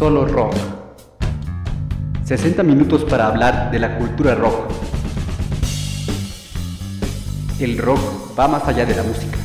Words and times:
Solo 0.00 0.24
Rock. 0.24 0.54
60 2.24 2.62
minutos 2.62 3.04
para 3.04 3.26
hablar 3.26 3.70
de 3.70 3.78
la 3.78 3.98
cultura 3.98 4.34
rock. 4.34 4.70
El 7.60 7.76
rock 7.76 8.00
va 8.38 8.48
más 8.48 8.66
allá 8.66 8.86
de 8.86 8.94
la 8.96 9.02
música. 9.02 9.36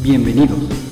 Bienvenidos. 0.00 0.87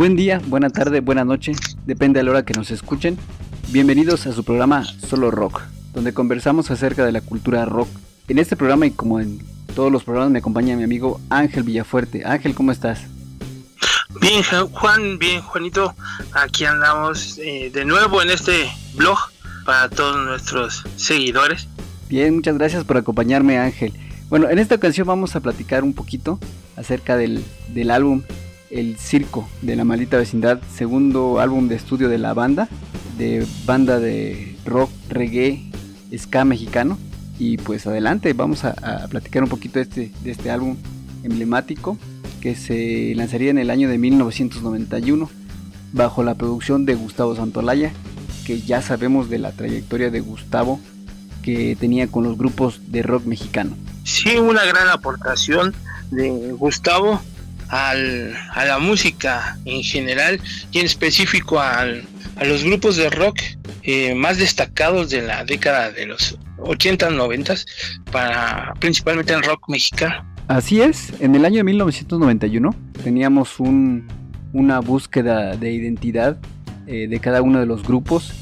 Buen 0.00 0.16
día, 0.16 0.40
buena 0.46 0.70
tarde, 0.70 1.00
buena 1.00 1.26
noche, 1.26 1.52
depende 1.84 2.20
de 2.20 2.24
la 2.24 2.30
hora 2.30 2.42
que 2.42 2.54
nos 2.54 2.70
escuchen. 2.70 3.18
Bienvenidos 3.68 4.26
a 4.26 4.32
su 4.32 4.44
programa 4.44 4.82
Solo 4.82 5.30
Rock, 5.30 5.60
donde 5.92 6.14
conversamos 6.14 6.70
acerca 6.70 7.04
de 7.04 7.12
la 7.12 7.20
cultura 7.20 7.66
rock. 7.66 7.90
En 8.26 8.38
este 8.38 8.56
programa 8.56 8.86
y 8.86 8.92
como 8.92 9.20
en 9.20 9.44
todos 9.74 9.92
los 9.92 10.02
programas 10.02 10.30
me 10.30 10.38
acompaña 10.38 10.74
mi 10.74 10.84
amigo 10.84 11.20
Ángel 11.28 11.64
Villafuerte. 11.64 12.24
Ángel, 12.24 12.54
¿cómo 12.54 12.72
estás? 12.72 13.02
Bien, 14.22 14.42
Juan, 14.72 15.18
bien, 15.18 15.42
Juanito. 15.42 15.94
Aquí 16.32 16.64
andamos 16.64 17.36
eh, 17.36 17.70
de 17.70 17.84
nuevo 17.84 18.22
en 18.22 18.30
este 18.30 18.70
blog 18.94 19.18
para 19.66 19.90
todos 19.90 20.16
nuestros 20.16 20.82
seguidores. 20.96 21.68
Bien, 22.08 22.36
muchas 22.36 22.56
gracias 22.56 22.84
por 22.84 22.96
acompañarme, 22.96 23.58
Ángel. 23.58 23.92
Bueno, 24.30 24.48
en 24.48 24.60
esta 24.60 24.76
ocasión 24.76 25.06
vamos 25.06 25.36
a 25.36 25.40
platicar 25.40 25.84
un 25.84 25.92
poquito 25.92 26.38
acerca 26.74 27.18
del, 27.18 27.44
del 27.74 27.90
álbum 27.90 28.22
el 28.70 28.96
Circo 28.96 29.48
de 29.62 29.76
la 29.76 29.84
Maldita 29.84 30.16
Vecindad, 30.16 30.60
segundo 30.74 31.40
álbum 31.40 31.68
de 31.68 31.74
estudio 31.74 32.08
de 32.08 32.18
la 32.18 32.34
banda, 32.34 32.68
de 33.18 33.46
banda 33.66 33.98
de 33.98 34.56
rock, 34.64 34.90
reggae, 35.08 35.70
ska 36.16 36.44
mexicano. 36.44 36.98
Y 37.38 37.56
pues 37.56 37.86
adelante, 37.86 38.32
vamos 38.32 38.64
a, 38.64 39.06
platicar 39.08 39.42
un 39.42 39.48
poquito 39.48 39.78
de 39.78 39.82
este, 39.82 40.12
de 40.22 40.30
este 40.30 40.50
álbum 40.50 40.76
emblemático 41.22 41.98
que 42.40 42.54
se 42.54 43.14
lanzaría 43.16 43.50
en 43.50 43.58
el 43.58 43.70
año 43.70 43.88
de 43.88 43.98
1991 43.98 45.30
bajo 45.92 46.22
la 46.22 46.34
producción 46.34 46.86
de 46.86 46.94
Gustavo 46.94 47.34
Santolaya, 47.34 47.92
que 48.46 48.60
ya 48.60 48.82
sabemos 48.82 49.28
de 49.28 49.38
la 49.38 49.52
trayectoria 49.52 50.10
de 50.10 50.20
Gustavo 50.20 50.80
que 51.42 51.76
tenía 51.78 52.06
con 52.08 52.24
los 52.24 52.36
grupos 52.36 52.80
de 52.88 53.02
rock 53.02 53.24
mexicano. 53.24 53.76
Sí, 54.04 54.36
una 54.36 54.64
gran 54.64 54.88
aportación 54.88 55.74
de 56.10 56.52
Gustavo 56.52 57.20
al, 57.70 58.34
a 58.52 58.64
la 58.64 58.78
música 58.78 59.56
en 59.64 59.82
general 59.82 60.40
y 60.72 60.80
en 60.80 60.86
específico 60.86 61.60
al, 61.60 62.04
a 62.36 62.44
los 62.44 62.64
grupos 62.64 62.96
de 62.96 63.08
rock 63.10 63.38
eh, 63.82 64.14
más 64.14 64.38
destacados 64.38 65.10
de 65.10 65.22
la 65.22 65.44
década 65.44 65.90
de 65.90 66.06
los 66.06 66.38
80 66.58 67.10
90 67.10 67.54
para 68.12 68.74
principalmente 68.80 69.32
el 69.32 69.42
rock 69.42 69.68
mexicano. 69.68 70.26
Así 70.48 70.82
es, 70.82 71.12
en 71.20 71.34
el 71.34 71.44
año 71.44 71.62
1991 71.62 72.74
teníamos 73.04 73.60
un, 73.60 74.08
una 74.52 74.80
búsqueda 74.80 75.56
de 75.56 75.72
identidad 75.72 76.38
eh, 76.86 77.06
de 77.08 77.20
cada 77.20 77.40
uno 77.40 77.60
de 77.60 77.66
los 77.66 77.84
grupos 77.84 78.32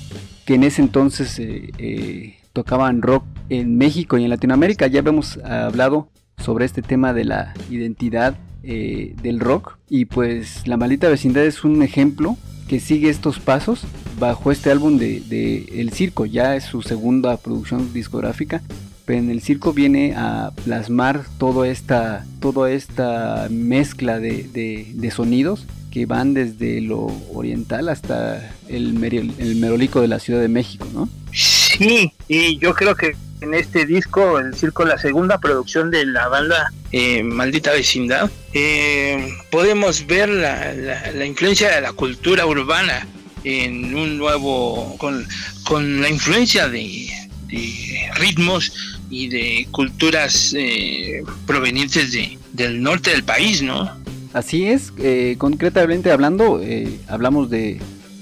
que 0.46 0.54
en 0.54 0.64
ese 0.64 0.80
entonces 0.80 1.38
eh, 1.38 2.38
tocaban 2.54 3.02
rock 3.02 3.24
en 3.50 3.76
México 3.76 4.16
y 4.16 4.24
en 4.24 4.30
Latinoamérica. 4.30 4.86
Ya 4.86 5.00
habíamos 5.00 5.36
hablado 5.44 6.08
sobre 6.38 6.64
este 6.64 6.80
tema 6.80 7.12
de 7.12 7.24
la 7.26 7.52
identidad 7.70 8.34
eh, 8.70 9.14
del 9.22 9.40
rock. 9.40 9.78
Y 9.88 10.04
pues 10.04 10.68
La 10.68 10.76
Maldita 10.76 11.08
Vecindad 11.08 11.46
es 11.46 11.64
un 11.64 11.82
ejemplo 11.82 12.36
que 12.68 12.80
sigue 12.80 13.08
estos 13.08 13.40
pasos 13.40 13.84
bajo 14.20 14.52
este 14.52 14.70
álbum 14.70 14.98
de, 14.98 15.64
El 15.74 15.90
Circo. 15.90 16.26
Ya 16.26 16.54
es 16.54 16.64
su 16.64 16.82
segunda 16.82 17.38
producción 17.38 17.94
discográfica. 17.94 18.62
Pero 19.06 19.20
en 19.20 19.30
el 19.30 19.40
circo 19.40 19.72
viene 19.72 20.12
a 20.14 20.52
plasmar 20.66 21.24
toda 21.38 21.66
esta, 21.66 22.26
toda 22.40 22.70
esta 22.70 23.48
mezcla 23.50 24.20
de, 24.20 25.10
sonidos 25.16 25.64
que 25.90 26.04
van 26.04 26.34
desde 26.34 26.82
lo 26.82 27.06
oriental 27.32 27.88
hasta 27.88 28.54
el, 28.68 29.02
el 29.38 29.56
merolico 29.56 30.02
de 30.02 30.08
la 30.08 30.18
Ciudad 30.18 30.42
de 30.42 30.48
México, 30.48 30.86
¿no? 30.92 31.08
Sí, 31.32 32.12
y 32.28 32.58
yo 32.58 32.74
creo 32.74 32.94
que 32.94 33.16
en 33.40 33.54
este 33.54 33.86
disco, 33.86 34.38
el 34.38 34.54
circo, 34.54 34.84
la 34.84 34.98
segunda 34.98 35.38
producción 35.38 35.90
de 35.90 36.06
la 36.06 36.28
banda 36.28 36.72
eh, 36.92 37.22
Maldita 37.22 37.72
Vecindad, 37.72 38.30
eh, 38.52 39.32
podemos 39.50 40.06
ver 40.06 40.28
la, 40.28 41.24
influencia 41.24 41.74
de 41.74 41.80
la 41.80 41.92
cultura 41.92 42.46
urbana 42.46 43.06
en 43.44 43.94
un 43.94 44.18
nuevo, 44.18 44.96
con, 44.98 46.00
la 46.00 46.08
influencia 46.08 46.68
de, 46.68 47.08
ritmos 48.16 48.96
y 49.10 49.28
de 49.28 49.68
culturas 49.70 50.54
eh, 50.56 51.22
provenientes 51.46 52.12
de, 52.12 52.38
del 52.52 52.82
norte 52.82 53.10
del 53.10 53.24
país, 53.24 53.62
¿no? 53.62 53.90
Así 54.34 54.68
es, 54.68 54.92
concretamente 55.38 56.10
hablando, 56.10 56.60
hablamos 57.08 57.48
de 57.48 57.80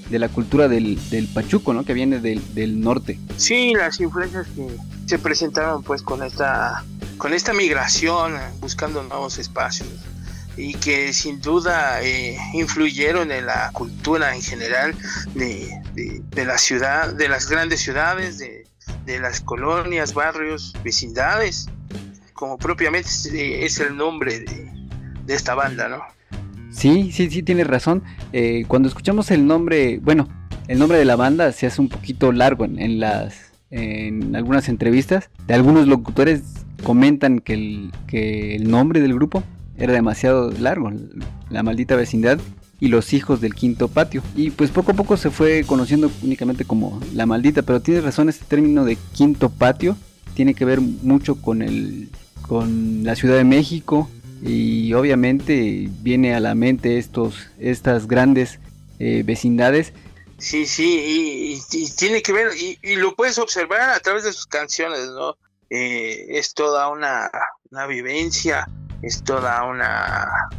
de 0.09 0.19
la 0.19 0.29
cultura 0.29 0.67
del, 0.67 0.97
del 1.09 1.27
pachuco, 1.27 1.73
¿no? 1.73 1.83
Que 1.83 1.93
viene 1.93 2.19
del, 2.19 2.41
del, 2.53 2.79
norte. 2.79 3.19
Sí, 3.37 3.73
las 3.73 3.99
influencias 3.99 4.47
que 4.55 4.67
se 5.05 5.19
presentaron 5.19 5.83
pues 5.83 6.01
con 6.01 6.23
esta, 6.23 6.83
con 7.17 7.33
esta 7.33 7.53
migración, 7.53 8.35
buscando 8.59 9.03
nuevos 9.03 9.37
espacios 9.37 9.89
y 10.57 10.73
que 10.73 11.13
sin 11.13 11.39
duda 11.39 12.01
eh, 12.01 12.35
influyeron 12.53 13.31
en 13.31 13.45
la 13.45 13.69
cultura 13.73 14.35
en 14.35 14.41
general 14.41 14.95
de, 15.35 15.69
de, 15.93 16.45
la 16.45 16.57
ciudad, 16.57 17.13
de 17.13 17.29
las 17.29 17.47
grandes 17.47 17.79
ciudades, 17.81 18.39
de, 18.39 18.65
de 19.05 19.19
las 19.19 19.39
colonias, 19.41 20.15
barrios, 20.15 20.73
vecindades, 20.83 21.67
como 22.33 22.57
propiamente 22.57 23.09
es 23.65 23.79
el 23.79 23.95
nombre 23.95 24.39
de, 24.39 24.71
de 25.25 25.33
esta 25.33 25.53
banda, 25.53 25.87
¿no? 25.89 26.16
Sí, 26.71 27.11
sí, 27.11 27.29
sí, 27.29 27.43
tienes 27.43 27.67
razón. 27.67 28.03
Eh, 28.33 28.65
cuando 28.67 28.87
escuchamos 28.87 29.31
el 29.31 29.47
nombre, 29.47 29.99
bueno, 29.99 30.27
el 30.67 30.79
nombre 30.79 30.97
de 30.97 31.05
la 31.05 31.15
banda 31.15 31.51
se 31.51 31.67
hace 31.67 31.81
un 31.81 31.89
poquito 31.89 32.31
largo 32.31 32.65
en, 32.65 32.99
las, 32.99 33.51
en 33.71 34.35
algunas 34.35 34.69
entrevistas. 34.69 35.29
De 35.47 35.53
algunos 35.53 35.87
locutores 35.87 36.41
comentan 36.83 37.39
que 37.39 37.53
el, 37.53 37.91
que 38.07 38.55
el 38.55 38.69
nombre 38.69 39.01
del 39.01 39.13
grupo 39.13 39.43
era 39.77 39.93
demasiado 39.93 40.51
largo, 40.51 40.91
la 41.49 41.63
maldita 41.63 41.95
vecindad 41.95 42.39
y 42.79 42.89
los 42.89 43.13
hijos 43.13 43.41
del 43.41 43.53
quinto 43.53 43.87
patio. 43.87 44.21
Y 44.35 44.51
pues 44.51 44.69
poco 44.71 44.91
a 44.91 44.95
poco 44.95 45.17
se 45.17 45.29
fue 45.29 45.63
conociendo 45.65 46.11
únicamente 46.23 46.65
como 46.65 46.99
la 47.13 47.25
maldita, 47.25 47.61
pero 47.61 47.81
tienes 47.81 48.03
razón, 48.03 48.29
este 48.29 48.45
término 48.45 48.85
de 48.85 48.97
quinto 49.13 49.49
patio 49.49 49.95
tiene 50.33 50.53
que 50.53 50.65
ver 50.65 50.81
mucho 50.81 51.35
con 51.41 51.61
el 51.61 52.09
con 52.41 53.03
la 53.03 53.15
Ciudad 53.15 53.35
de 53.35 53.43
México, 53.43 54.09
y 54.41 54.93
obviamente 54.93 55.89
viene 56.01 56.35
a 56.35 56.39
la 56.39 56.55
mente 56.55 56.97
estos, 56.97 57.47
estas 57.59 58.07
grandes 58.07 58.59
eh, 58.99 59.23
vecindades. 59.25 59.93
Sí, 60.37 60.67
sí, 60.67 61.59
y, 61.71 61.89
tiene 61.97 62.21
que 62.21 62.31
ver, 62.31 62.51
y, 62.55 62.95
lo 62.97 63.15
puedes 63.15 63.39
observar 63.39 63.89
a 63.89 63.99
través 63.99 64.23
de 64.23 64.33
sus 64.33 64.45
canciones, 64.45 65.07
¿no? 65.07 65.35
Eh, 65.69 66.37
es 66.37 66.53
toda 66.53 66.89
una, 66.89 67.29
una, 67.71 67.87
vivencia, 67.87 68.67
es 69.01 69.23
toda 69.23 69.63
una, 69.63 70.49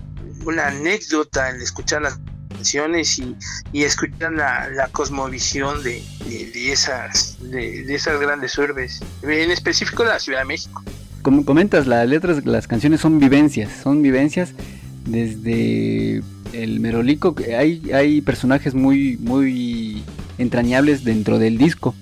una 0.44 0.66
anécdota 0.66 1.50
en 1.50 1.62
escuchar 1.62 2.02
las 2.02 2.18
canciones 2.50 3.18
y, 3.18 3.36
y 3.72 3.84
escuchar 3.84 4.32
la, 4.32 4.68
la 4.70 4.88
cosmovisión 4.88 5.82
de, 5.84 6.02
de, 6.26 6.72
esas, 6.72 7.36
de, 7.40 7.94
esas 7.94 8.20
grandes 8.20 8.58
urbes, 8.58 9.00
en 9.22 9.50
específico 9.50 10.04
la 10.04 10.18
Ciudad 10.18 10.40
de 10.40 10.46
México 10.46 10.82
como 11.22 11.44
comentas, 11.44 11.86
las 11.86 12.08
letras 12.08 12.44
las 12.46 12.66
canciones 12.66 13.00
son 13.00 13.18
vivencias, 13.18 13.70
son 13.82 14.02
vivencias 14.02 14.54
desde 15.04 16.22
el 16.52 16.80
Merolico, 16.80 17.34
hay, 17.56 17.90
hay 17.92 18.20
personajes 18.20 18.74
muy, 18.74 19.16
muy 19.18 20.02
entrañables 20.38 21.04
dentro 21.04 21.38
del 21.38 21.58
disco. 21.58 21.94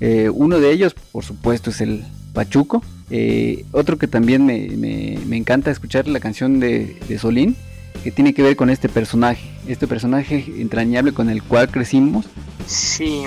Eh, 0.00 0.30
uno 0.30 0.58
de 0.58 0.72
ellos, 0.72 0.94
por 1.12 1.24
supuesto, 1.24 1.70
es 1.70 1.80
el 1.80 2.04
Pachuco. 2.32 2.82
Eh, 3.10 3.64
otro 3.72 3.98
que 3.98 4.08
también 4.08 4.46
me, 4.46 4.68
me, 4.68 5.36
encanta 5.36 5.70
escuchar 5.70 6.08
la 6.08 6.18
canción 6.18 6.60
de, 6.60 6.98
de, 7.08 7.18
Solín, 7.18 7.56
que 8.02 8.10
tiene 8.10 8.32
que 8.32 8.42
ver 8.42 8.56
con 8.56 8.70
este 8.70 8.88
personaje, 8.88 9.50
este 9.68 9.86
personaje 9.86 10.44
entrañable 10.58 11.12
con 11.12 11.28
el 11.28 11.42
cual 11.42 11.68
crecimos. 11.70 12.26
Sí, 12.66 13.22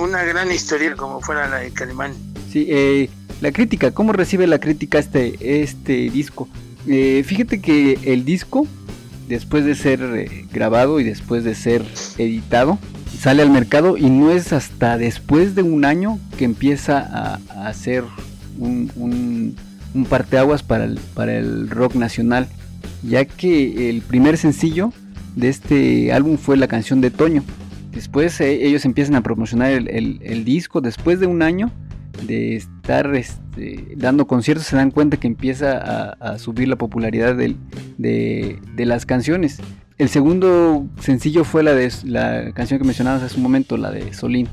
una 0.00 0.22
gran 0.24 0.50
historia 0.50 0.96
como 0.96 1.20
fuera 1.20 1.48
la 1.48 1.58
de 1.58 1.70
Calimán. 1.72 2.14
Sí, 2.50 2.66
eh, 2.70 3.10
la 3.40 3.52
crítica, 3.52 3.90
¿cómo 3.90 4.12
recibe 4.12 4.46
la 4.46 4.58
crítica 4.58 4.98
este, 4.98 5.62
este 5.62 6.10
disco? 6.10 6.48
Eh, 6.86 7.22
fíjate 7.26 7.60
que 7.60 7.98
el 8.04 8.24
disco, 8.24 8.66
después 9.28 9.64
de 9.64 9.74
ser 9.74 10.00
eh, 10.02 10.46
grabado 10.52 11.00
y 11.00 11.04
después 11.04 11.44
de 11.44 11.54
ser 11.54 11.82
editado, 12.18 12.78
sale 13.18 13.42
al 13.42 13.50
mercado 13.50 13.96
y 13.96 14.10
no 14.10 14.30
es 14.30 14.52
hasta 14.52 14.98
después 14.98 15.54
de 15.54 15.62
un 15.62 15.84
año 15.84 16.18
que 16.36 16.44
empieza 16.44 16.98
a, 16.98 17.68
hacer 17.68 18.04
un, 18.58 19.56
parteaguas 20.08 20.62
para 20.62 20.84
el, 20.84 20.98
para 21.14 21.36
el 21.36 21.70
rock 21.70 21.94
nacional, 21.94 22.48
ya 23.02 23.24
que 23.24 23.88
el 23.90 24.02
primer 24.02 24.36
sencillo 24.36 24.92
de 25.36 25.48
este 25.48 26.12
álbum 26.12 26.36
fue 26.36 26.56
la 26.56 26.68
canción 26.68 27.00
de 27.00 27.10
Toño. 27.10 27.42
Después 27.92 28.40
eh, 28.40 28.66
ellos 28.66 28.84
empiezan 28.84 29.14
a 29.14 29.22
promocionar 29.22 29.70
el, 29.70 30.44
disco, 30.44 30.80
después 30.80 31.20
de 31.20 31.26
un 31.26 31.42
año 31.42 31.70
de 32.22 32.56
estar 32.56 33.14
este, 33.14 33.94
dando 33.96 34.26
conciertos 34.26 34.66
se 34.66 34.76
dan 34.76 34.90
cuenta 34.90 35.16
que 35.16 35.26
empieza 35.26 36.12
a, 36.12 36.38
subir 36.38 36.68
la 36.68 36.76
popularidad 36.76 37.34
de, 37.36 37.56
de, 37.98 38.86
las 38.86 39.06
canciones. 39.06 39.58
El 39.98 40.08
segundo 40.08 40.86
sencillo 41.00 41.44
fue 41.44 41.62
la 41.62 41.74
de 41.74 41.92
la 42.04 42.52
canción 42.52 42.80
que 42.80 42.84
mencionabas 42.84 43.22
hace 43.22 43.36
un 43.36 43.42
momento, 43.42 43.76
la 43.76 43.90
de 43.90 44.12
Solín. 44.12 44.48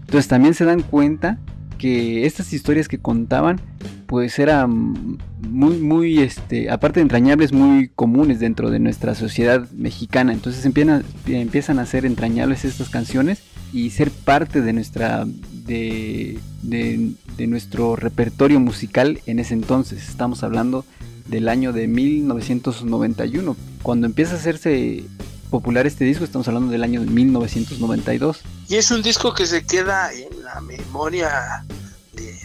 Entonces 0.00 0.28
también 0.28 0.54
se 0.54 0.64
dan 0.64 0.82
cuenta 0.82 1.38
que 1.78 2.26
estas 2.26 2.52
historias 2.52 2.88
que 2.88 2.98
contaban 2.98 3.60
pues 4.06 4.38
eran 4.38 5.18
muy 5.50 5.78
muy 5.78 6.20
este 6.20 6.70
aparte 6.70 7.00
de 7.00 7.02
entrañables 7.02 7.52
muy 7.52 7.90
comunes 7.94 8.40
dentro 8.40 8.70
de 8.70 8.78
nuestra 8.78 9.14
sociedad 9.14 9.68
mexicana 9.72 10.32
entonces 10.32 10.64
empiezan, 10.64 11.04
empiezan 11.26 11.78
a 11.78 11.86
ser 11.86 12.06
entrañables 12.06 12.64
estas 12.64 12.88
canciones 12.88 13.42
y 13.72 13.90
ser 13.90 14.10
parte 14.10 14.62
de 14.62 14.72
nuestra 14.72 15.26
de, 15.66 16.38
de, 16.62 17.46
nuestro 17.46 17.96
repertorio 17.96 18.60
musical 18.60 19.20
en 19.26 19.38
ese 19.38 19.54
entonces 19.54 20.08
estamos 20.08 20.42
hablando 20.42 20.84
del 21.26 21.48
año 21.48 21.72
de 21.72 21.86
1991 21.86 23.56
cuando 23.82 24.06
empieza 24.06 24.34
a 24.34 24.36
hacerse 24.36 25.04
popular 25.50 25.86
este 25.86 26.04
disco 26.04 26.24
estamos 26.24 26.48
hablando 26.48 26.72
del 26.72 26.82
año 26.82 27.00
de 27.00 27.06
1992 27.06 28.42
y 28.68 28.74
es 28.76 28.90
un 28.90 29.02
disco 29.02 29.32
que 29.32 29.46
se 29.46 29.64
queda 29.64 30.12
en 30.12 30.42
la 30.42 30.60
memoria 30.60 31.64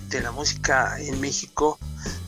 de, 0.10 0.22
la 0.22 0.32
música 0.32 0.98
en 1.00 1.20
México 1.20 1.80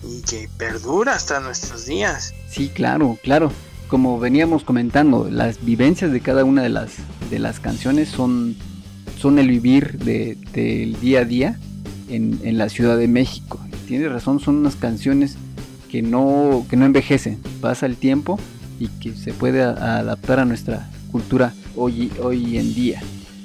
y 0.08 0.22
que 0.22 0.50
perdura 0.58 1.14
hasta 1.14 1.40
nuestros 1.42 1.86
días. 1.86 2.34
Sí, 2.50 2.70
claro, 2.70 3.20
claro. 3.22 3.52
Como 3.88 4.20
veníamos 4.20 4.64
comentando, 4.64 5.30
las 5.30 5.64
vivencias 5.64 6.12
de 6.12 6.22
cada 6.22 6.44
una 6.44 6.64
de 6.64 6.70
las, 6.70 6.94
de 7.30 7.40
las 7.40 7.60
canciones 7.60 8.10
son, 8.10 8.56
son 9.24 9.40
el 9.40 9.48
vivir 9.48 10.00
del 10.00 11.00
día 11.00 11.22
a 11.22 11.24
día 11.24 11.58
en, 12.10 12.42
en, 12.44 12.58
la 12.58 12.68
Ciudad 12.68 12.98
de 12.98 13.08
México. 13.08 13.58
Tienes 13.88 14.12
razón, 14.12 14.42
son 14.42 14.58
unas 14.58 14.76
canciones 14.76 15.38
que 15.90 16.02
no, 16.02 16.66
que 16.70 16.76
no 16.76 16.84
envejecen. 16.84 17.40
Pasa 17.62 17.86
el 17.86 17.96
tiempo 17.96 18.38
y 18.82 18.90
que 18.90 19.14
se 19.14 19.32
puede 19.32 19.64
adaptar 19.64 20.42
a 20.42 20.46
nuestra 20.46 20.90
cultura 21.10 21.54
hoy, 21.78 22.12
hoy 22.22 22.58
en 22.58 22.76
día. 22.76 23.02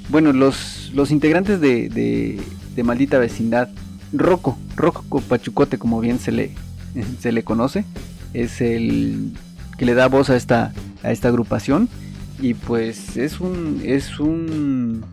Bueno, 0.09 0.33
los, 0.33 0.91
los 0.93 1.11
integrantes 1.11 1.61
de, 1.61 1.87
de, 1.87 2.83
Maldita 2.83 3.17
Vecindad, 3.17 3.69
Rocco, 4.11 4.57
Rocco 4.75 5.21
Pachucote, 5.21 5.77
como 5.77 6.01
bien 6.01 6.19
se 6.19 6.33
le, 6.33 6.55
se 7.21 7.31
le 7.31 7.43
conoce, 7.43 7.85
es 8.33 8.59
el 8.59 9.31
que 9.77 9.85
le 9.85 9.93
da 9.93 10.09
voz 10.09 10.29
a 10.29 10.35
esta, 10.35 10.73
a 11.03 11.11
esta 11.13 11.29
agrupación. 11.29 11.87
Y 12.41 12.53
pues 12.53 13.15
es 13.15 13.39
un, 13.39 13.81
es 13.85 14.19
un, 14.19 15.05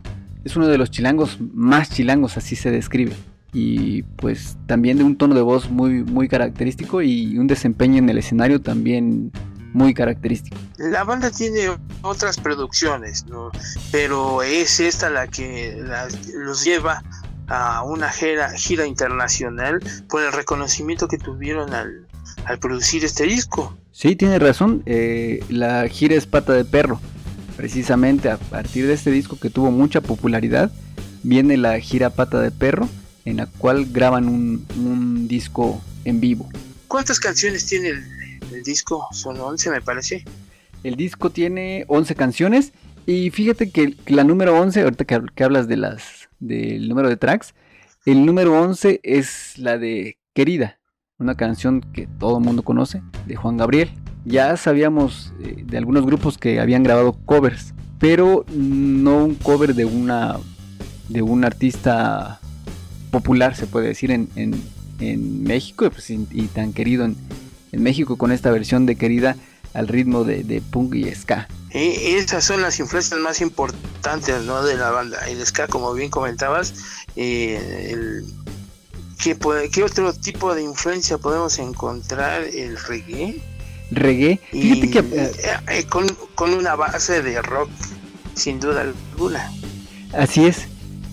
es 0.46 0.54
uno 0.54 0.68
de 0.68 0.78
los 0.78 0.92
chilangos 0.92 1.38
más 1.40 1.90
chilangos, 1.90 2.36
así 2.36 2.54
se 2.54 2.70
describe. 2.70 3.16
Y 3.52 4.02
pues 4.02 4.56
también 4.66 4.96
de 4.98 5.02
un 5.02 5.16
tono 5.16 5.34
de 5.34 5.40
voz 5.40 5.70
muy, 5.70 6.04
muy 6.04 6.28
característico 6.28 7.02
y 7.02 7.36
un 7.36 7.48
desempeño 7.48 7.98
en 7.98 8.08
el 8.08 8.18
escenario 8.18 8.60
también 8.60 9.32
muy 9.72 9.92
característico. 9.92 10.56
La 10.78 11.02
banda 11.02 11.32
tiene 11.32 11.68
otras 12.02 12.38
producciones, 12.38 13.26
¿no? 13.26 13.50
pero 13.90 14.42
es 14.44 14.78
esta 14.78 15.10
la 15.10 15.26
que 15.26 15.82
los 16.34 16.62
lleva 16.62 17.02
a 17.48 17.82
una 17.82 18.10
gira, 18.10 18.50
gira 18.50 18.86
internacional 18.86 19.80
por 20.08 20.22
el 20.22 20.32
reconocimiento 20.32 21.08
que 21.08 21.18
tuvieron 21.18 21.74
al, 21.74 22.06
producir 22.60 23.04
este 23.04 23.24
disco. 23.24 23.76
Sí, 23.90 24.14
tiene 24.14 24.38
razón, 24.38 24.84
eh, 24.86 25.44
la 25.48 25.88
gira 25.88 26.14
es 26.14 26.26
pata 26.26 26.52
de 26.52 26.64
perro. 26.64 27.00
Precisamente 27.56 28.30
a 28.30 28.36
partir 28.36 28.86
de 28.86 28.92
este 28.92 29.10
disco 29.10 29.38
que 29.38 29.50
tuvo 29.50 29.70
mucha 29.70 30.00
popularidad, 30.00 30.70
viene 31.22 31.56
la 31.56 31.78
gira 31.80 32.10
pata 32.10 32.40
de 32.40 32.50
perro, 32.50 32.88
en 33.24 33.38
la 33.38 33.46
cual 33.46 33.86
graban 33.86 34.28
un, 34.28 34.66
un 34.76 35.26
disco 35.26 35.82
en 36.04 36.20
vivo. 36.20 36.48
¿Cuántas 36.86 37.18
canciones 37.18 37.66
tiene 37.66 37.88
el, 37.88 38.04
el 38.52 38.62
disco 38.62 39.08
son 39.12 39.40
11, 39.40 39.70
me 39.70 39.80
parece. 39.80 40.24
El 40.82 40.96
disco 40.96 41.30
tiene 41.30 41.84
11 41.88 42.14
canciones 42.14 42.72
y 43.06 43.30
fíjate 43.30 43.70
que 43.70 43.96
la 44.06 44.24
número 44.24 44.58
11, 44.58 44.82
ahorita 44.82 45.04
que, 45.04 45.44
hablas 45.44 45.68
de 45.68 45.76
las 45.76 46.28
del 46.38 46.88
número 46.88 47.08
de 47.08 47.16
tracks, 47.16 47.54
el 48.04 48.24
número 48.24 48.60
11 48.60 49.00
es 49.02 49.58
la 49.58 49.78
de 49.78 50.18
Querida, 50.34 50.78
una 51.18 51.34
canción 51.34 51.80
que 51.80 52.06
todo 52.18 52.38
el 52.38 52.44
mundo 52.44 52.62
conoce, 52.62 53.02
de 53.26 53.36
Juan 53.36 53.56
Gabriel. 53.56 53.90
Ya 54.26 54.56
sabíamos 54.56 55.32
eh, 55.40 55.62
de 55.64 55.78
algunos 55.78 56.04
grupos 56.04 56.36
que 56.36 56.60
habían 56.60 56.82
grabado 56.82 57.14
covers, 57.24 57.72
pero 57.98 58.44
no 58.52 59.24
un 59.24 59.34
cover 59.36 59.74
de 59.74 59.86
una 59.86 60.36
de 61.08 61.22
un 61.22 61.44
artista 61.44 62.40
popular, 63.10 63.54
se 63.56 63.66
puede 63.66 63.86
decir, 63.86 64.10
en, 64.10 64.28
en, 64.34 65.42
México 65.44 65.88
pues, 65.90 66.10
y 66.10 66.48
tan 66.52 66.72
querido 66.72 67.04
en, 67.04 67.16
en 67.70 67.82
México 67.82 68.18
con 68.18 68.32
esta 68.32 68.50
versión 68.50 68.86
de 68.86 68.96
Querida 68.96 69.36
al 69.74 69.88
ritmo 69.88 70.24
de, 70.24 70.62
punk 70.70 70.94
y 70.94 71.14
ska. 71.14 71.48
esas 71.70 72.44
son 72.44 72.62
las 72.62 72.80
influencias 72.80 73.20
más 73.20 73.40
importantes 73.40 74.42
¿no? 74.44 74.62
de 74.62 74.76
la 74.76 74.90
banda. 74.90 75.18
El 75.28 75.44
ska, 75.46 75.68
como 75.68 75.92
bien 75.92 76.10
comentabas, 76.10 76.74
eh, 77.14 78.22
¿qué, 79.22 79.36
¿qué, 79.70 79.82
otro 79.84 80.12
tipo 80.14 80.54
de 80.54 80.62
influencia 80.62 81.18
podemos 81.18 81.58
encontrar? 81.58 82.42
El 82.42 82.78
reggae. 82.78 83.42
Reggae. 83.90 84.40
Y, 84.52 84.84
eh, 84.96 85.32
eh, 85.70 85.84
con, 85.88 86.06
con, 86.34 86.52
una 86.52 86.74
base 86.74 87.22
de 87.22 87.40
rock, 87.42 87.70
sin 88.34 88.60
duda 88.60 88.82
alguna. 88.82 89.50
Así 90.12 90.44
es. 90.46 90.68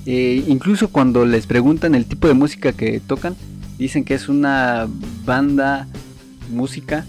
incluso 0.06 0.90
cuando 0.90 1.26
les 1.26 1.48
preguntan 1.48 1.96
el 1.96 2.06
tipo 2.06 2.28
de 2.28 2.34
música 2.34 2.74
que 2.74 3.00
tocan, 3.00 3.36
dicen 3.78 4.04
que 4.04 4.14
es 4.14 4.30
una 4.30 4.88
banda 5.26 5.88
música 6.50 7.06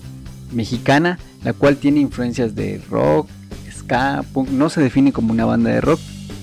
mexicana, 0.52 1.18
la 1.42 1.52
cual 1.52 1.76
tiene 1.76 2.00
influencias 2.00 2.54
de 2.54 2.80
rock, 2.90 3.28
ska, 3.76 4.24
punk, 4.32 4.50
no 4.50 4.70
se 4.70 4.80
define 4.80 5.12
como 5.12 5.32
una 5.32 5.44
banda 5.44 5.70
de 5.70 5.80
rock. 5.80 6.00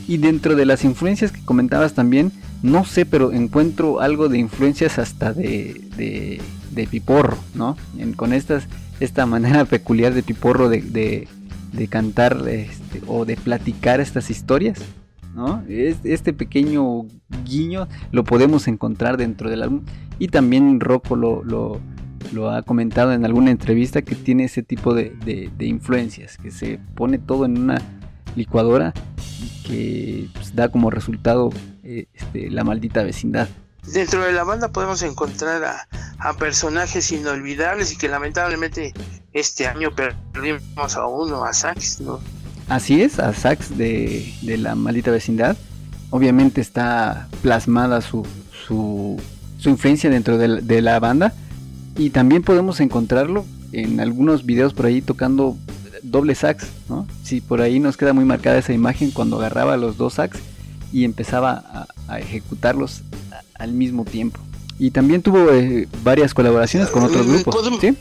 Y 0.07 0.17
dentro 0.17 0.56
de 0.56 0.65
las 0.65 0.83
influencias 0.83 1.31
que 1.31 1.44
comentabas 1.45 1.94
también, 1.94 2.31
no 2.63 2.85
sé, 2.85 3.06
pero 3.06 3.31
encuentro 3.31 4.01
algo 4.01 4.29
de 4.29 4.38
influencias 4.38 5.00
hasta 5.00 5.33
de, 5.33 5.81
de, 5.95 6.88
Piporro, 6.88 7.38
¿no? 7.53 7.77
con 8.15 8.34
estas, 8.34 8.63
esta 9.01 9.25
manera 9.25 9.65
peculiar 9.65 10.13
de 10.13 10.24
Piporro 10.24 10.70
de, 10.70 11.27
de 11.74 11.88
cantar 11.88 12.48
este, 12.48 13.01
o 13.08 13.25
de 13.25 13.36
platicar 13.38 14.00
estas 14.00 14.29
historias. 14.29 14.79
¿no? 15.36 15.63
Este 15.70 16.34
pequeño 16.34 17.05
guiño 17.46 17.88
lo 18.12 18.24
podemos 18.24 18.67
encontrar 18.67 19.17
dentro 19.17 19.50
del 19.50 19.63
álbum 19.63 19.84
y 20.20 20.27
también 20.27 20.79
Rocco 20.79 21.15
lo, 21.15 21.43
lo, 21.43 21.79
ha 22.50 22.62
comentado 22.63 23.13
en 23.13 23.25
alguna 23.25 23.51
entrevista 23.51 24.01
que 24.01 24.15
tiene 24.15 24.46
ese 24.46 24.62
tipo 24.62 24.93
de, 24.93 25.50
influencias, 25.60 26.38
que 26.38 26.51
se 26.51 26.79
pone 26.96 27.17
todo 27.17 27.46
en 27.46 27.58
una 27.58 27.81
licuadora 28.36 28.93
y 29.41 29.67
que 29.67 30.27
pues, 30.34 30.55
da 30.55 30.70
como 30.70 30.89
resultado 30.89 31.50
eh, 31.84 32.08
este, 32.13 32.50
la 32.50 32.63
maldita 32.63 33.03
vecindad. 33.03 33.48
Dentro 33.88 34.23
de 34.23 34.31
la 34.31 34.43
banda 34.43 34.69
podemos 34.69 35.01
encontrar 35.01 35.63
a, 36.19 36.33
personajes 36.33 37.11
inolvidables 37.11 37.91
y 37.91 37.97
que 37.97 38.07
lamentablemente 38.07 38.93
este 39.33 39.67
año 39.67 39.89
perdimos 39.95 40.95
a 40.95 41.07
uno, 41.07 41.43
a 41.43 41.53
Sax, 41.53 42.00
¿no? 42.00 42.19
Así 42.69 43.01
es, 43.01 43.19
a 43.19 43.33
Sax 43.33 43.77
de, 43.77 44.33
la 44.43 44.75
maldita 44.75 45.09
vecindad. 45.09 45.57
Obviamente 46.11 46.61
está 46.61 47.27
plasmada 47.41 48.01
su, 48.01 48.25
su, 48.67 49.19
influencia 49.65 50.09
dentro 50.09 50.38
de 50.38 50.81
la 50.81 51.00
banda 51.00 51.33
y 51.97 52.11
también 52.11 52.43
podemos 52.43 52.79
encontrarlo 52.79 53.45
en 53.71 54.00
algunos 54.00 54.45
videos 54.45 54.73
por 54.73 54.85
ahí 54.85 55.01
tocando 55.01 55.57
doble 56.03 56.35
sax, 56.35 56.67
¿no? 56.89 57.07
Si 57.23 57.41
por 57.41 57.61
ahí 57.61 57.79
nos 57.79 57.97
queda 57.97 58.13
muy 58.13 58.25
marcada 58.25 58.57
esa 58.57 58.73
imagen 58.73 59.11
cuando 59.11 59.38
agarraba 59.38 59.77
los 59.77 59.97
dos 59.97 60.15
sax 60.15 60.39
y 60.91 61.05
empezaba 61.05 61.88
a, 62.07 62.19
ejecutarlos 62.19 63.03
al 63.62 63.74
mismo 63.74 64.06
tiempo. 64.06 64.39
Y 64.80 64.91
también 64.91 65.22
tuvo 65.22 65.51
eh, 65.51 65.88
varias 66.03 66.34
colaboraciones 66.34 66.89
con 66.89 67.03
otros 67.03 67.25
mm, 67.27 67.32
grupos. 67.32 67.70
¿sí? 67.80 67.96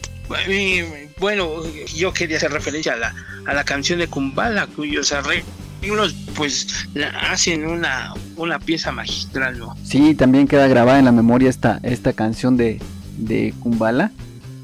Bueno, 1.18 1.48
yo 1.94 2.12
quería 2.12 2.38
hacer 2.38 2.50
referencia 2.50 2.94
a 2.94 2.96
la, 2.96 3.14
a 3.46 3.52
la 3.52 3.64
canción 3.64 3.98
de 3.98 4.08
Kumbala, 4.08 4.66
cuyos 4.68 5.12
arreglos 5.12 6.14
pues 6.34 6.88
hacen 7.30 7.66
una, 7.66 8.14
una 8.36 8.58
pieza 8.58 8.92
magistral, 8.92 9.58
¿no? 9.58 9.76
Sí, 9.84 10.14
también 10.14 10.48
queda 10.48 10.66
grabada 10.68 10.98
en 10.98 11.04
la 11.04 11.12
memoria 11.12 11.50
esta, 11.50 11.80
esta 11.82 12.14
canción 12.14 12.56
de, 12.56 12.80
de 13.18 13.52
Kumbala 13.60 14.12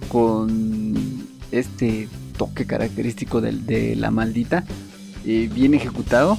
con 0.09 1.27
este 1.53 2.09
toque 2.39 2.67
característico 2.67 3.41
de, 3.41 3.95
la 3.97 4.11
maldita 4.11 4.65
eh, 5.27 5.51
bien 5.53 5.75
ejecutado 5.75 6.39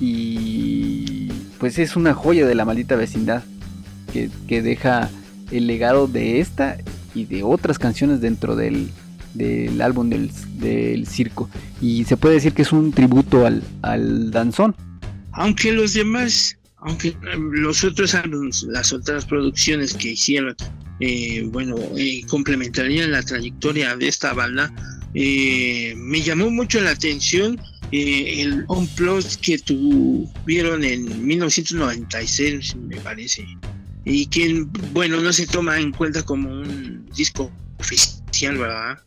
y 0.00 1.28
pues 1.58 1.78
es 1.78 1.96
una 1.96 2.14
joya 2.14 2.46
de 2.46 2.54
la 2.54 2.64
maldita 2.64 2.96
vecindad 2.96 3.42
que, 4.46 4.62
deja 4.62 5.10
el 5.50 5.66
legado 5.66 6.06
de 6.06 6.40
esta 6.40 6.78
de 7.14 7.42
otras 7.42 7.78
canciones 7.78 8.20
dentro 8.20 8.56
del, 8.56 8.90
álbum 9.80 10.10
del, 10.10 11.06
circo. 11.06 11.48
Y 11.80 12.04
se 12.04 12.16
puede 12.16 12.34
decir 12.34 12.52
que 12.52 12.62
es 12.62 12.72
un 12.72 12.92
tributo 12.92 13.46
al, 13.46 13.62
al 13.82 14.30
danzón. 14.30 14.74
Aunque 15.32 15.72
los 15.72 15.94
demás, 15.94 16.58
aunque 16.76 17.16
em, 17.32 17.50
los 17.52 17.84
otros 17.84 18.14
las 18.68 18.92
otras 18.92 19.24
producciones 19.24 19.94
que 19.94 20.12
hicieron, 20.12 20.54
eh, 21.00 21.44
bueno, 21.48 21.76
eh, 21.96 22.22
complementarían 22.28 23.12
la 23.12 23.22
trayectoria 23.22 23.96
de 23.96 24.08
esta 24.08 24.32
banda, 24.32 24.72
eh, 25.14 25.94
me 25.96 26.20
llamó 26.20 26.50
mucho 26.50 26.80
la 26.80 26.90
atención 26.90 27.58
eh, 27.92 28.42
el 28.42 28.64
Unplugged 28.68 29.38
que 29.40 29.58
tuvieron 29.58 30.82
en 30.82 31.24
1996, 31.24 32.76
me 32.76 32.96
parece, 32.96 33.46
y 34.06 34.26
que, 34.26 34.64
bueno, 34.92 35.20
no 35.20 35.32
se 35.32 35.46
toma 35.46 35.80
en 35.80 35.90
cuenta 35.90 36.22
como 36.22 36.48
un 36.48 37.06
disco 37.14 37.50
oficial, 37.80 38.56
¿verdad? 38.56 38.98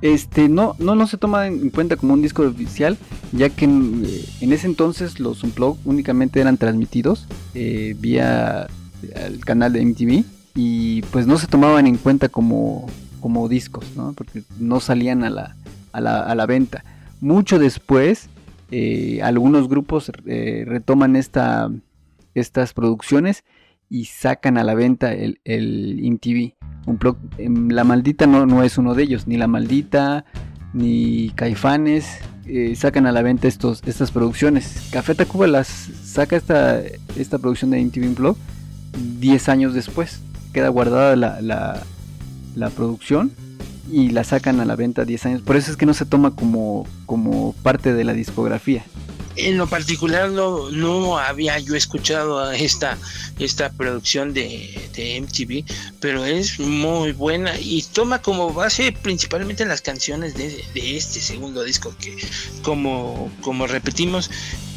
Este, 0.00 0.48
no, 0.48 0.74
no, 0.78 0.94
no 0.94 1.06
se 1.06 1.18
toma 1.18 1.46
en 1.46 1.68
cuenta 1.68 1.96
como 1.96 2.14
un 2.14 2.22
disco 2.22 2.42
oficial, 2.44 2.96
ya 3.32 3.50
que 3.50 3.66
en, 3.66 4.04
eh, 4.06 4.24
ese 4.40 4.66
entonces 4.66 5.20
los 5.20 5.44
Unplugged 5.44 5.80
únicamente 5.84 6.40
eran 6.40 6.56
transmitidos 6.56 7.26
eh, 7.54 7.94
vía 7.98 8.68
el 9.14 9.44
canal 9.44 9.74
de 9.74 9.84
MTV 9.84 10.24
y 10.54 11.02
pues 11.02 11.26
no 11.26 11.36
se 11.36 11.46
tomaban 11.46 11.86
en 11.86 11.98
cuenta 11.98 12.30
como, 12.30 12.88
como 13.20 13.50
discos, 13.50 13.84
¿no? 13.96 14.14
Porque 14.14 14.44
no 14.58 14.80
salían 14.80 15.24
a 15.24 15.30
la, 15.30 15.56
a 15.92 16.00
la, 16.00 16.20
a 16.20 16.34
la 16.34 16.46
venta. 16.46 16.84
Mucho 17.20 17.58
después, 17.58 18.30
eh, 18.70 19.20
algunos 19.22 19.68
grupos 19.68 20.10
retoman 20.24 21.16
esta, 21.16 21.70
estas 22.34 22.72
producciones 22.72 23.44
y 23.90 24.06
sacan 24.06 24.58
a 24.58 24.64
la 24.64 24.74
venta 24.74 25.12
el, 25.12 25.40
el 25.44 26.00
MTV. 26.02 26.54
Em, 27.38 27.68
la 27.70 27.84
Maldita 27.84 28.26
no, 28.26 28.46
no 28.46 28.62
es 28.62 28.78
uno 28.78 28.94
de 28.94 29.02
ellos, 29.02 29.26
ni 29.26 29.36
La 29.36 29.46
Maldita, 29.46 30.24
ni 30.72 31.30
Caifanes 31.34 32.20
eh, 32.46 32.74
sacan 32.76 33.06
a 33.06 33.12
la 33.12 33.20
venta 33.20 33.46
estos, 33.46 33.82
estas 33.86 34.10
producciones. 34.10 34.88
Café 34.90 35.14
Tacuba 35.14 35.46
las 35.46 35.68
saca 35.68 36.34
esta, 36.36 36.80
esta 37.16 37.38
producción 37.38 37.70
de 37.70 37.84
MTV 37.84 38.14
Blog 38.14 38.36
10 39.20 39.48
años 39.50 39.74
después. 39.74 40.22
Queda 40.54 40.70
guardada 40.70 41.14
la, 41.14 41.42
la, 41.42 41.82
la 42.56 42.70
producción 42.70 43.32
y 43.90 44.10
la 44.10 44.24
sacan 44.24 44.60
a 44.60 44.64
la 44.64 44.76
venta 44.76 45.04
10 45.04 45.26
años. 45.26 45.42
Por 45.42 45.56
eso 45.56 45.70
es 45.70 45.76
que 45.76 45.84
no 45.84 45.92
se 45.92 46.06
toma 46.06 46.34
como, 46.34 46.86
como 47.04 47.52
parte 47.62 47.92
de 47.92 48.04
la 48.04 48.14
discografía. 48.14 48.82
En 49.38 49.56
lo 49.56 49.66
particular 49.66 50.30
no, 50.30 50.70
no 50.70 51.18
había 51.18 51.58
yo 51.58 51.74
escuchado 51.74 52.50
esta, 52.52 52.98
esta 53.38 53.70
producción 53.70 54.34
de, 54.34 54.88
MTV, 55.22 55.64
pero 56.00 56.24
es 56.24 56.58
muy 56.58 57.12
buena 57.12 57.58
y 57.58 57.84
toma 57.92 58.20
como 58.20 58.52
base 58.52 58.92
principalmente 58.92 59.64
las 59.64 59.80
canciones 59.80 60.34
de, 60.34 60.64
este 60.74 61.20
segundo 61.20 61.62
disco 61.62 61.94
que 62.00 62.16
como, 62.62 63.30
como 63.40 63.66
repetimos 63.66 64.30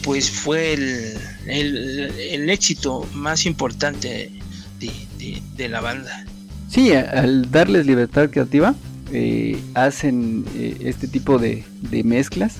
pues 0.03 0.30
fue 0.30 0.74
el, 0.74 1.18
el, 1.48 2.50
éxito 2.50 3.08
más 3.13 3.46
importante 3.46 4.32
de, 4.80 5.41
de 5.56 5.70
la 5.70 5.82
banda. 5.82 6.25
Sí, 6.70 6.94
al 6.94 7.51
darles 7.51 7.86
libertad 7.86 8.30
creativa, 8.30 8.74
eh, 9.13 9.60
hacen 9.74 10.46
eh, 10.56 10.77
este 10.86 11.06
tipo 11.06 11.38
de, 11.38 11.65
mezclas 12.06 12.60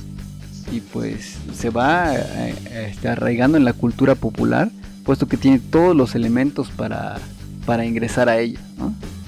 y 0.72 0.80
pues 0.80 1.38
se 1.54 1.70
va 1.70 2.16
eh, 2.16 2.56
este, 2.90 3.10
arraigando 3.10 3.58
en 3.58 3.66
la 3.66 3.74
cultura 3.74 4.16
popular, 4.16 4.72
puesto 5.04 5.28
que 5.28 5.38
tiene 5.38 5.60
todos 5.60 5.96
los 5.96 6.16
elementos 6.16 6.70
para, 6.70 7.20
para 7.66 7.86
ingresar 7.86 8.30
a 8.30 8.40
ella. 8.40 8.60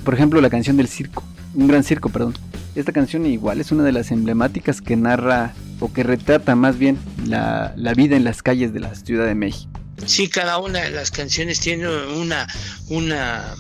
Por 0.04 0.14
ejemplo, 0.14 0.42
la 0.42 0.50
canción 0.50 0.78
del 0.78 0.88
circo, 0.88 1.24
un 1.54 1.68
gran 1.68 1.84
circo, 1.84 2.10
perdón. 2.10 2.34
Esta 2.76 2.92
canción 2.92 3.26
igual 3.26 3.62
es 3.62 3.72
una 3.72 3.84
de 3.84 3.92
las 3.92 4.12
emblemáticas 4.12 4.82
que 4.82 4.96
narra 4.96 5.54
o 5.80 5.94
que 5.94 6.02
retrata 6.02 6.56
más 6.56 6.78
bien 6.78 6.98
la, 7.26 7.74
la 7.76 7.94
vida 7.94 8.16
en 8.16 8.24
las 8.24 8.42
calles 8.42 8.74
de 8.74 8.80
la 8.80 8.96
Ciudad 8.96 9.28
de 9.28 9.36
México. 9.36 9.70
Sí, 10.06 10.28
cada 10.28 10.58
una 10.58 10.82
de 10.82 10.90
las 10.90 11.12
canciones 11.12 11.60
tiene 11.60 11.88
una, 11.88 12.48
una, 12.90 13.54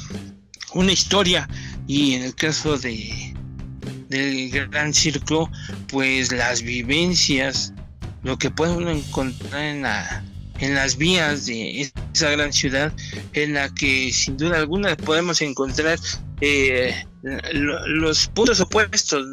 una 0.74 0.92
historia 0.92 1.48
y 1.86 2.14
en 2.14 2.24
el 2.24 2.34
caso 2.34 2.78
de, 2.78 3.34
del 4.14 4.50
gran 4.70 4.94
circo, 4.94 5.50
pues 5.90 6.32
las 6.32 6.62
vivencias, 6.62 7.74
lo 8.24 8.38
que 8.38 8.50
puede 8.50 8.92
encontrar 8.92 9.62
en, 9.62 9.82
la, 9.82 10.24
en 10.60 10.76
las 10.76 10.98
vías 10.98 11.46
de 11.46 11.82
esa 12.14 12.30
gran 12.30 12.54
ciudad, 12.54 12.94
en 13.34 13.54
la 13.54 13.74
que 13.74 14.12
sin 14.14 14.38
duda 14.38 14.58
alguna 14.58 14.96
podemos 14.96 15.42
encontrar 15.42 16.00
eh, 16.42 17.06
los 17.22 18.28
puntos 18.28 18.60
opuestos 18.60 19.26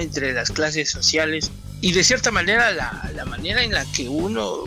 entre 0.00 0.32
las 0.32 0.50
clases 0.50 0.90
sociales 0.90 1.50
y 1.80 1.92
de 1.92 2.04
cierta 2.04 2.30
manera 2.30 2.70
la, 2.72 3.24
manera 3.26 3.62
en 3.62 3.72
la 3.72 3.84
que 3.84 4.08
uno 4.08 4.64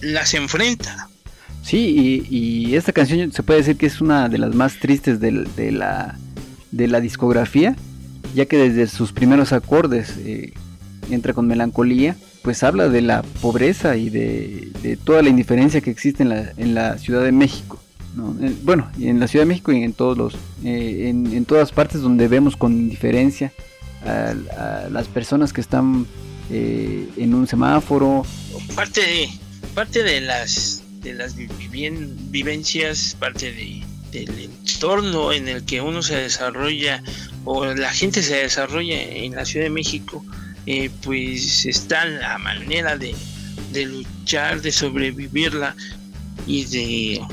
las 0.00 0.34
enfrenta. 0.34 1.08
Sí, 1.62 2.24
y, 2.30 2.74
esta 2.74 2.92
canción 2.92 3.32
se 3.32 3.42
puede 3.42 3.60
decir 3.60 3.76
que 3.76 3.86
es 3.86 4.00
una 4.00 4.28
de 4.28 4.38
las 4.38 4.54
más 4.54 4.78
tristes 4.78 5.20
de 5.20 5.72
la, 5.72 6.16
de 6.70 6.88
la 6.88 7.00
discografía, 7.00 7.76
ya 8.34 8.46
que 8.46 8.56
desde 8.56 8.86
sus 8.86 9.12
primeros 9.12 9.52
acordes 9.52 10.16
eh, 10.18 10.52
entra 11.10 11.32
con 11.32 11.46
melancolía, 11.46 12.16
pues 12.42 12.62
habla 12.62 12.88
de 12.88 13.02
la 13.02 13.22
pobreza 13.22 13.96
y 13.96 14.10
de, 14.10 14.98
toda 15.04 15.22
la 15.22 15.28
indiferencia 15.28 15.80
que 15.80 15.90
existe 15.90 16.22
en 16.22 16.28
la, 16.30 16.52
en 16.56 16.74
la 16.74 16.98
Ciudad 16.98 17.22
de 17.22 17.32
México. 17.32 17.80
bueno, 18.62 18.90
en 18.98 19.20
la 19.20 19.28
Ciudad 19.28 19.44
de 19.44 19.48
México 19.48 19.72
y 19.72 19.82
en 19.82 19.92
todos 19.92 20.16
los, 20.16 20.34
eh, 20.64 21.08
en, 21.08 21.44
todas 21.44 21.72
partes 21.72 22.00
donde 22.00 22.28
vemos 22.28 22.56
con 22.56 22.72
indiferencia 22.72 23.52
a, 24.04 24.88
las 24.90 25.08
personas 25.08 25.52
que 25.52 25.60
están 25.60 26.06
eh, 26.50 27.08
en 27.16 27.34
un 27.34 27.46
semáforo. 27.46 28.24
Parte 28.74 29.00
de, 29.00 29.28
parte 29.74 30.02
de 30.02 30.20
las 30.20 30.82
de 31.00 31.14
las 31.14 31.36
vivencias, 31.36 33.16
parte 33.18 33.52
de, 33.52 33.82
del 34.10 34.38
entorno 34.38 35.32
en 35.32 35.48
el 35.48 35.64
que 35.64 35.80
uno 35.80 36.02
se 36.02 36.16
desarrolla 36.16 37.02
o 37.44 37.64
la 37.66 37.90
gente 37.90 38.22
se 38.22 38.36
desarrolla 38.36 39.00
en 39.00 39.34
la 39.34 39.44
Ciudad 39.44 39.66
de 39.66 39.70
México, 39.70 40.24
eh, 40.66 40.90
pues 41.02 41.64
está 41.66 42.04
la 42.04 42.38
manera 42.38 42.96
de, 42.96 43.14
luchar, 43.86 44.60
de 44.60 44.70
sobrevivirla 44.70 45.74
y 46.46 46.64
de 46.64 47.26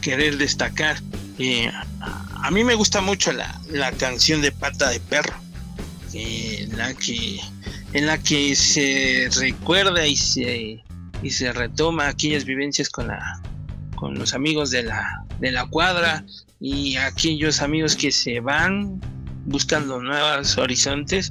querer 0.00 0.38
destacar. 0.38 1.00
Eh, 1.38 1.70
a 2.00 2.50
mí 2.50 2.64
me 2.64 2.74
gusta 2.74 3.00
mucho 3.00 3.32
la, 3.32 3.92
canción 3.98 4.40
de 4.40 4.52
Pata 4.52 4.90
de 4.90 5.00
Perro, 5.00 5.34
en, 6.12 6.76
la 6.76 6.94
que, 6.94 7.40
en 7.92 8.06
la 8.06 8.18
que 8.18 8.54
se 8.54 9.28
recuerda 9.36 10.06
y 10.06 10.16
se, 10.16 10.82
y 11.22 11.30
se 11.30 11.52
retoma 11.52 12.08
aquellas 12.08 12.44
vivencias 12.44 12.88
con, 12.88 13.08
la, 13.08 13.40
con 14.04 14.18
los 14.18 14.34
amigos 14.34 14.70
de 14.70 14.82
la, 14.82 15.24
de 15.40 15.50
la 15.50 15.64
cuadra 15.64 16.26
y 16.60 16.96
aquellos 16.96 17.62
amigos 17.62 17.96
que 17.96 18.12
se 18.12 18.38
van 18.38 19.00
buscando 19.46 19.98
nuevos 19.98 20.58
horizontes 20.58 21.30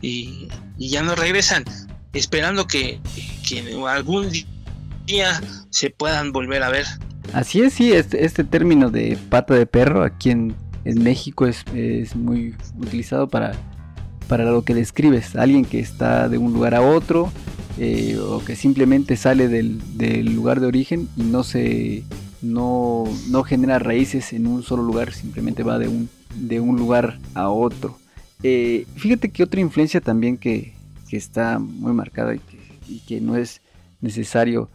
y, 0.00 0.48
ya 0.78 1.02
no 1.02 1.14
regresan, 1.14 1.64
esperando 2.14 2.66
que, 2.66 2.98
algún 3.86 4.30
día 5.04 5.38
se 5.68 5.90
puedan 5.90 6.32
volver 6.32 6.62
a 6.62 6.70
ver. 6.70 6.86
Así 7.34 7.60
es, 7.60 7.74
sí, 7.74 7.92
este, 7.92 8.24
este 8.24 8.42
término 8.42 8.88
de 8.88 9.18
pata 9.28 9.52
de 9.52 9.66
perro 9.66 10.02
aquí 10.02 10.30
en, 10.30 10.56
México 10.82 11.46
es, 11.46 12.16
muy 12.16 12.56
utilizado 12.78 13.28
para, 13.28 13.52
para 14.28 14.44
lo 14.44 14.64
que 14.64 14.72
describes, 14.72 15.36
alguien 15.36 15.66
que 15.66 15.78
está 15.78 16.30
de 16.30 16.38
un 16.38 16.54
lugar 16.54 16.74
a 16.74 16.80
otro 16.80 17.30
eh, 17.78 18.18
o 18.18 18.44
que 18.44 18.56
simplemente 18.56 19.16
sale 19.16 19.48
del, 19.48 19.80
lugar 20.34 20.60
de 20.60 20.66
origen 20.66 21.08
y 21.16 21.22
no 21.22 21.42
se 21.42 22.04
no, 22.42 23.04
no 23.30 23.42
genera 23.42 23.78
raíces 23.78 24.32
en 24.32 24.46
un 24.46 24.62
solo 24.62 24.82
lugar, 24.82 25.12
simplemente 25.12 25.62
va 25.62 25.78
de 25.78 25.88
un 25.88 26.08
de 26.36 26.60
un 26.60 26.76
lugar 26.76 27.18
a 27.34 27.48
otro. 27.48 27.98
Eh, 28.42 28.86
fíjate 28.96 29.30
que 29.30 29.42
otra 29.42 29.60
influencia 29.60 30.00
también 30.00 30.36
que, 30.36 30.74
está 31.10 31.60
muy 31.60 31.92
marcada 31.92 32.34
y 32.34 32.98
que, 33.06 33.20
no 33.20 33.36
es 33.36 33.60
necesario 34.00 34.68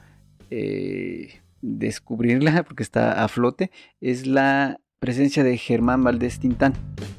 eh, 0.50 1.42
descubrirla 1.62 2.64
porque 2.68 2.82
está 2.82 3.26
a 3.26 3.28
flote 3.28 3.72
es 4.00 4.26
la 4.26 4.80
presencia 5.00 5.44
de 5.44 5.58
Germán 5.58 6.02
Valdés 6.02 6.40
Tintán 6.40 6.76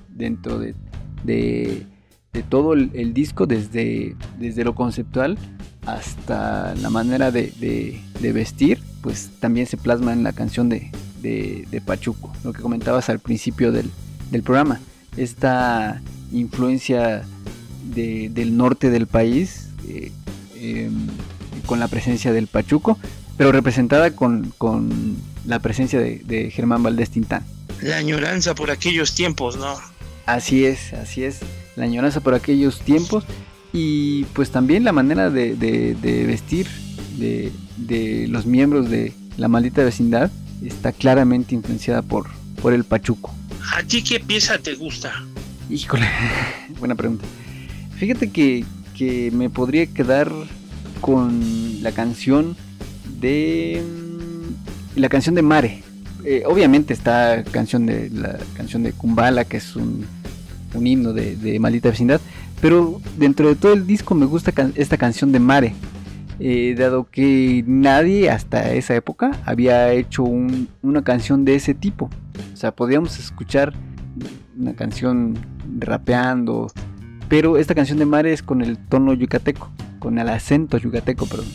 dentro 0.08 0.58
de, 0.58 0.75
de, 1.25 1.87
todo 2.49 2.72
el, 2.72 3.12
disco, 3.12 3.46
desde, 3.46 4.16
desde 4.38 4.64
lo 4.64 4.75
conceptual 4.75 5.37
hasta 5.87 6.75
la 6.76 6.90
manera 6.90 7.30
de, 7.30 8.00
vestir, 8.20 8.82
pues 9.02 9.30
también 9.40 9.66
se 9.66 9.76
plasma 9.76 10.12
en 10.12 10.22
la 10.22 10.32
canción 10.32 10.68
de, 10.68 10.90
de 11.22 11.82
Pachuco, 11.84 12.32
lo 12.44 12.52
que 12.52 12.62
comentabas 12.62 13.08
al 13.08 13.18
principio 13.18 13.72
del, 13.72 13.90
del 14.30 14.42
programa. 14.42 14.80
Esta 15.16 16.00
influencia 16.32 17.25
del 17.94 18.56
norte 18.56 18.90
del 18.90 19.06
país, 19.06 19.68
eh, 19.88 20.12
em, 20.56 21.08
con 21.66 21.80
la 21.80 21.88
presencia 21.88 22.32
del 22.32 22.46
Pachuco, 22.46 22.99
pero 23.37 23.52
representada 23.52 24.12
con, 24.12 24.52
la 25.46 25.58
presencia 25.58 25.99
de, 25.99 26.50
Germán 26.52 26.82
Valdés 26.82 27.10
Tintán. 27.10 27.44
La 27.80 27.96
añoranza 27.96 28.54
por 28.54 28.70
aquellos 28.70 29.14
tiempos, 29.14 29.56
¿no? 29.56 29.75
Así 30.26 30.66
es, 30.66 30.92
así 30.92 31.25
es. 31.25 31.40
La 31.76 31.84
añoranza 31.84 32.20
por 32.20 32.34
aquellos 32.34 32.80
tiempos 32.80 33.25
y 33.72 34.24
pues 34.26 34.50
también 34.50 34.84
la 34.84 34.92
manera 34.92 35.30
de, 35.30 35.96
vestir 36.26 36.66
de, 37.18 37.52
de, 37.76 38.26
los 38.28 38.46
miembros 38.46 38.90
de 38.90 39.12
la 39.36 39.48
maldita 39.48 39.82
vecindad 39.84 40.30
está 40.62 40.92
claramente 40.92 41.54
influenciada 41.54 42.02
por, 42.02 42.28
por 42.60 42.72
el 42.72 42.84
Pachuco. 42.84 43.34
¿A 43.76 43.82
ti 43.82 44.02
qué 44.02 44.20
pieza 44.20 44.58
te 44.58 44.74
gusta? 44.74 45.12
Híjole, 45.68 46.06
buena 46.78 46.94
pregunta. 46.94 47.24
Fíjate 47.96 48.30
que, 48.30 48.64
que 48.96 49.30
me 49.30 49.50
podría 49.50 49.86
quedar 49.86 50.32
con 51.00 51.82
la 51.82 51.92
canción 51.92 52.56
de 53.20 53.82
la 54.96 55.08
canción 55.08 55.34
de 55.34 55.42
Mare. 55.42 55.82
Eh, 56.24 56.42
obviamente 56.46 56.92
está 56.92 57.44
canción 57.44 57.86
de 57.86 58.10
la 58.10 58.38
canción 58.56 58.82
de 58.82 58.92
Kumbala 58.92 59.44
que 59.44 59.56
es 59.56 59.74
un, 59.76 60.04
un 60.74 60.86
himno 60.86 61.12
de, 61.12 61.36
de, 61.36 61.58
maldita 61.58 61.90
vecindad, 61.90 62.20
pero 62.60 63.00
dentro 63.16 63.48
de 63.48 63.56
todo 63.56 63.72
el 63.72 63.86
disco 63.86 64.14
me 64.14 64.26
gusta 64.26 64.52
esta 64.74 64.96
canción 64.96 65.32
de 65.32 65.40
Mare, 65.40 65.74
eh, 66.38 66.74
dado 66.76 67.08
que 67.10 67.64
nadie 67.66 68.30
hasta 68.30 68.72
esa 68.72 68.94
época 68.94 69.32
había 69.44 69.92
hecho 69.92 70.22
una 70.24 71.02
canción 71.02 71.44
de 71.44 71.54
ese 71.54 71.74
tipo. 71.74 72.10
O 72.52 72.56
sea, 72.56 72.74
podíamos 72.74 73.18
escuchar 73.18 73.72
una 74.58 74.74
canción 74.74 75.38
rapeando, 75.78 76.70
pero 77.28 77.56
esta 77.56 77.74
canción 77.74 77.98
de 77.98 78.06
Mare 78.06 78.32
es 78.32 78.42
con 78.42 78.62
el 78.62 78.78
tono 78.78 79.14
yucateco, 79.14 79.70
con 79.98 80.18
el 80.18 80.28
acento 80.28 80.76
yucateco, 80.78 81.26
perdón. 81.26 81.48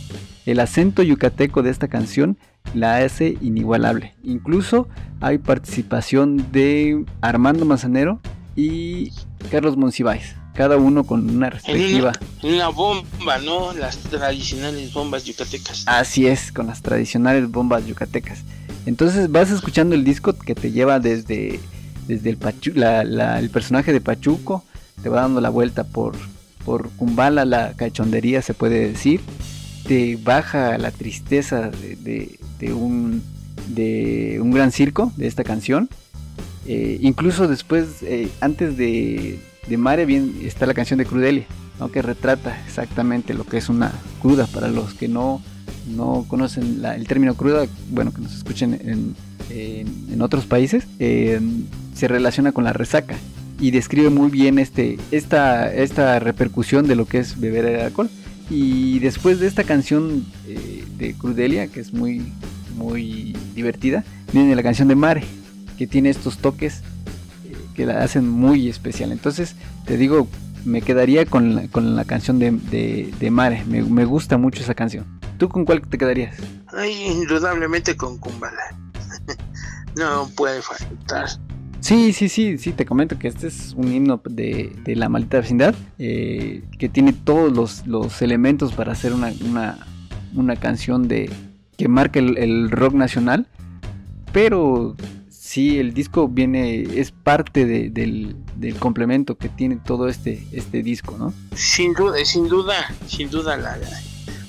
El 0.46 0.60
acento 0.60 1.02
yucateco 1.02 1.64
de 1.64 1.72
esta 1.72 1.88
canción 1.88 2.38
la 2.76 2.98
hace 2.98 3.38
inigualable. 3.42 4.14
Incluso 4.24 4.88
hay 5.20 5.40
participación 5.40 6.52
de 6.52 7.06
Armando 7.22 7.66
Manzanero 7.66 8.20
y 8.56 9.12
Carlos 9.50 9.78
Monsiváis 9.78 10.36
cada 10.56 10.78
uno 10.78 11.04
con 11.04 11.30
una 11.30 11.50
respectiva. 11.50 12.14
En 12.42 12.56
una, 12.56 12.70
bomba, 12.70 13.38
¿no? 13.40 13.74
Las 13.74 13.98
tradicionales 13.98 14.94
bombas 14.94 15.26
yucatecas. 15.26 15.84
Así 15.86 16.26
es, 16.26 16.52
con 16.52 16.68
las 16.68 16.82
tradicionales 16.82 17.52
bombas 17.52 17.86
yucatecas. 17.86 18.40
Entonces 18.86 19.30
vas 19.32 19.52
escuchando 19.52 19.96
el 19.96 20.04
disco 20.04 20.34
que 20.34 20.56
te 20.56 20.72
lleva 20.72 21.00
desde, 21.00 21.60
desde 22.08 22.30
el, 22.30 22.38
Pachu, 22.38 22.72
el 22.76 23.50
personaje 23.50 23.92
de 23.92 24.02
Pachuco, 24.02 24.64
te 25.04 25.10
va 25.10 25.22
dando 25.22 25.42
la 25.42 25.50
vuelta 25.50 25.84
por, 25.84 26.16
por 26.64 26.90
Kumbala, 26.92 27.46
la 27.46 27.74
cachondería 27.74 28.42
se 28.42 28.54
puede 28.54 28.88
decir, 28.88 29.22
te 29.88 30.16
baja 30.16 30.78
la 30.78 30.92
tristeza 30.92 31.70
de, 31.70 32.40
de, 32.60 32.74
un, 32.74 33.22
de 33.68 34.40
un 34.42 34.52
gran 34.52 34.72
circo 34.72 35.12
de 35.18 35.28
esta 35.28 35.44
canción. 35.44 35.90
Eh, 36.68 36.98
incluso 37.02 37.48
después, 37.48 38.02
eh, 38.02 38.30
antes 38.40 38.78
de, 38.78 39.40
de 39.68 39.78
Mare 39.78 40.06
bien 40.06 40.36
está 40.42 40.66
la 40.66 40.74
canción 40.74 40.98
de 40.98 41.06
Crudelia, 41.06 41.46
que 41.92 42.02
retrata 42.02 42.58
exactamente 42.66 43.34
lo 43.34 43.44
que 43.44 43.58
es 43.58 43.70
una 43.70 43.92
cruda 44.22 44.48
para 44.48 44.68
los 44.70 44.94
que 44.94 45.08
no, 45.08 45.42
no 45.88 46.26
conocen 46.28 46.84
el 46.84 47.08
término 47.08 47.36
cruda, 47.36 47.68
bueno, 47.92 48.14
que 48.14 48.22
nos 48.22 48.36
escuchen 48.36 48.74
en, 48.74 49.16
en, 49.50 50.22
otros 50.22 50.46
países, 50.46 50.88
eh, 51.00 51.40
se 51.94 52.08
relaciona 52.08 52.52
con 52.52 52.64
la 52.64 52.74
resaca 52.74 53.16
y 53.60 53.72
describe 53.72 54.10
muy 54.10 54.32
bien 54.32 54.60
este, 54.60 54.98
esta, 55.12 55.72
esta 55.74 56.20
repercusión 56.20 56.88
de 56.88 56.96
lo 56.96 57.06
que 57.06 57.20
es 57.20 57.40
beber 57.40 57.66
el 57.66 57.82
alcohol. 57.82 58.10
Y 58.50 59.00
después 59.00 59.40
de 59.40 59.48
esta 59.48 59.64
canción 59.64 60.26
eh, 60.48 60.84
de 60.98 61.14
Crudelia, 61.14 61.68
que 61.68 61.80
es 61.80 61.94
muy, 61.94 62.32
muy 62.78 63.36
divertida, 63.56 64.04
viene 64.34 64.56
la 64.56 64.64
canción 64.64 64.88
de 64.88 64.96
Mare, 64.96 65.24
que 65.78 65.88
tiene 65.88 66.10
estos 66.10 66.38
toques 66.38 66.82
que 67.76 67.86
la 67.86 68.02
hacen 68.02 68.28
muy 68.28 68.68
especial. 68.68 69.12
Entonces, 69.12 69.56
te 69.86 69.98
digo, 69.98 70.28
me 70.66 70.82
quedaría 70.82 71.26
con 71.26 71.56
la, 71.56 71.68
con 71.68 71.96
la 71.96 72.06
canción 72.06 72.40
de, 72.40 72.52
de, 72.52 73.32
Mare. 73.32 73.64
Me, 73.66 73.84
me, 73.84 74.06
gusta 74.06 74.38
mucho 74.38 74.64
esa 74.64 74.74
canción. 74.74 75.06
¿Tú 75.38 75.48
con 75.50 75.66
cuál 75.66 75.82
te 75.82 75.98
quedarías? 75.98 76.36
Ay, 76.68 76.92
indudablemente 77.04 77.96
con 77.96 78.18
Kumbala. 78.18 78.76
no 79.96 80.30
puede 80.36 80.62
faltar. 80.62 81.30
Sí, 81.80 82.14
sí, 82.14 82.30
sí, 82.30 82.58
sí, 82.58 82.72
te 82.72 82.84
comento 82.84 83.20
que 83.20 83.28
este 83.28 83.48
es 83.48 83.74
un 83.78 83.94
himno 83.94 84.20
de, 84.28 84.76
de 84.84 84.96
la 84.96 85.08
maldita 85.08 85.40
vecindad 85.40 85.76
eh, 86.00 86.64
que 86.80 86.90
tiene 86.90 87.14
todos 87.14 87.56
los, 87.56 87.86
los, 87.86 88.24
elementos 88.24 88.74
para 88.74 88.94
hacer 88.94 89.14
una, 89.14 89.32
una, 89.48 89.78
una 90.34 90.56
canción 90.56 91.08
de 91.08 91.30
que 91.78 91.88
marque 91.88 92.18
el, 92.18 92.40
el 92.40 92.72
rock 92.72 92.96
nacional, 92.96 93.46
pero 94.34 94.96
sí, 95.46 95.80
el 95.80 95.94
disco 95.94 96.28
viene, 96.28 97.00
es 97.00 97.12
parte 97.12 97.66
del, 97.66 98.36
complemento 98.80 99.38
que 99.38 99.48
tiene 99.48 99.78
todo 99.78 100.10
este, 100.10 100.44
este 100.52 100.82
disco, 100.82 101.18
¿no? 101.18 101.34
Sin 101.56 101.94
duda, 101.94 102.26
sin 102.26 102.48
duda, 102.48 102.94
sin 103.08 103.30
duda, 103.30 103.56
la, 103.56 103.78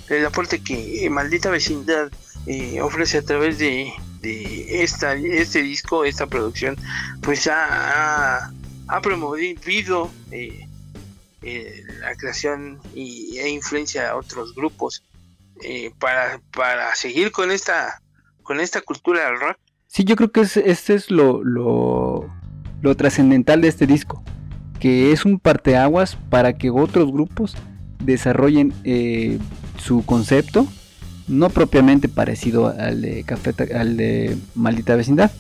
el 0.09 0.27
aporte 0.27 0.63
que 0.63 1.05
eh, 1.05 1.11
Maldita 1.11 1.51
Vecindad 1.51 2.11
eh, 2.47 2.81
ofrece 2.81 3.19
a 3.19 3.23
través 3.23 3.59
de, 3.59 3.93
esta, 4.23 5.15
este 5.15 5.63
disco, 5.63 6.05
esta 6.05 6.27
producción, 6.27 6.77
pues 7.21 7.47
ha, 7.47 8.51
ha 8.89 9.01
promovido 9.03 10.11
eh, 10.31 10.67
la 12.01 12.15
creación 12.17 12.81
y, 12.95 13.39
e 13.39 13.51
influencia 13.51 14.11
a 14.11 14.17
otros 14.17 14.55
grupos 14.55 15.05
para, 15.99 16.41
para 16.53 16.95
seguir 16.95 17.31
con 17.33 17.51
esta, 17.51 18.03
con 18.43 18.61
esta 18.61 18.81
cultura 18.81 19.27
del 19.27 19.41
rock 19.41 19.59
Sí, 19.87 20.05
yo 20.05 20.17
creo 20.17 20.31
que 20.31 20.41
este 20.41 20.95
es 20.95 21.11
lo, 21.11 21.43
lo, 21.43 22.29
trascendental 22.97 23.61
de 23.61 23.69
este 23.69 23.87
disco, 23.87 24.23
que 24.79 25.13
es 25.13 25.25
un 25.25 25.39
parteaguas 25.39 26.17
para 26.29 26.57
que 26.57 26.71
otros 26.71 27.11
grupos 27.11 27.57
desarrollen 28.05 28.73
eh, 28.85 29.39
su 29.79 30.05
concepto, 30.05 30.67
no 31.29 31.51
propiamente 31.51 32.09
parecido 32.09 32.69
al 32.69 33.03
de, 33.03 33.25
Café, 33.25 33.55
al 33.75 33.97
de 33.97 34.37
Maldita 34.55 34.95
Vecindad, 34.97 35.31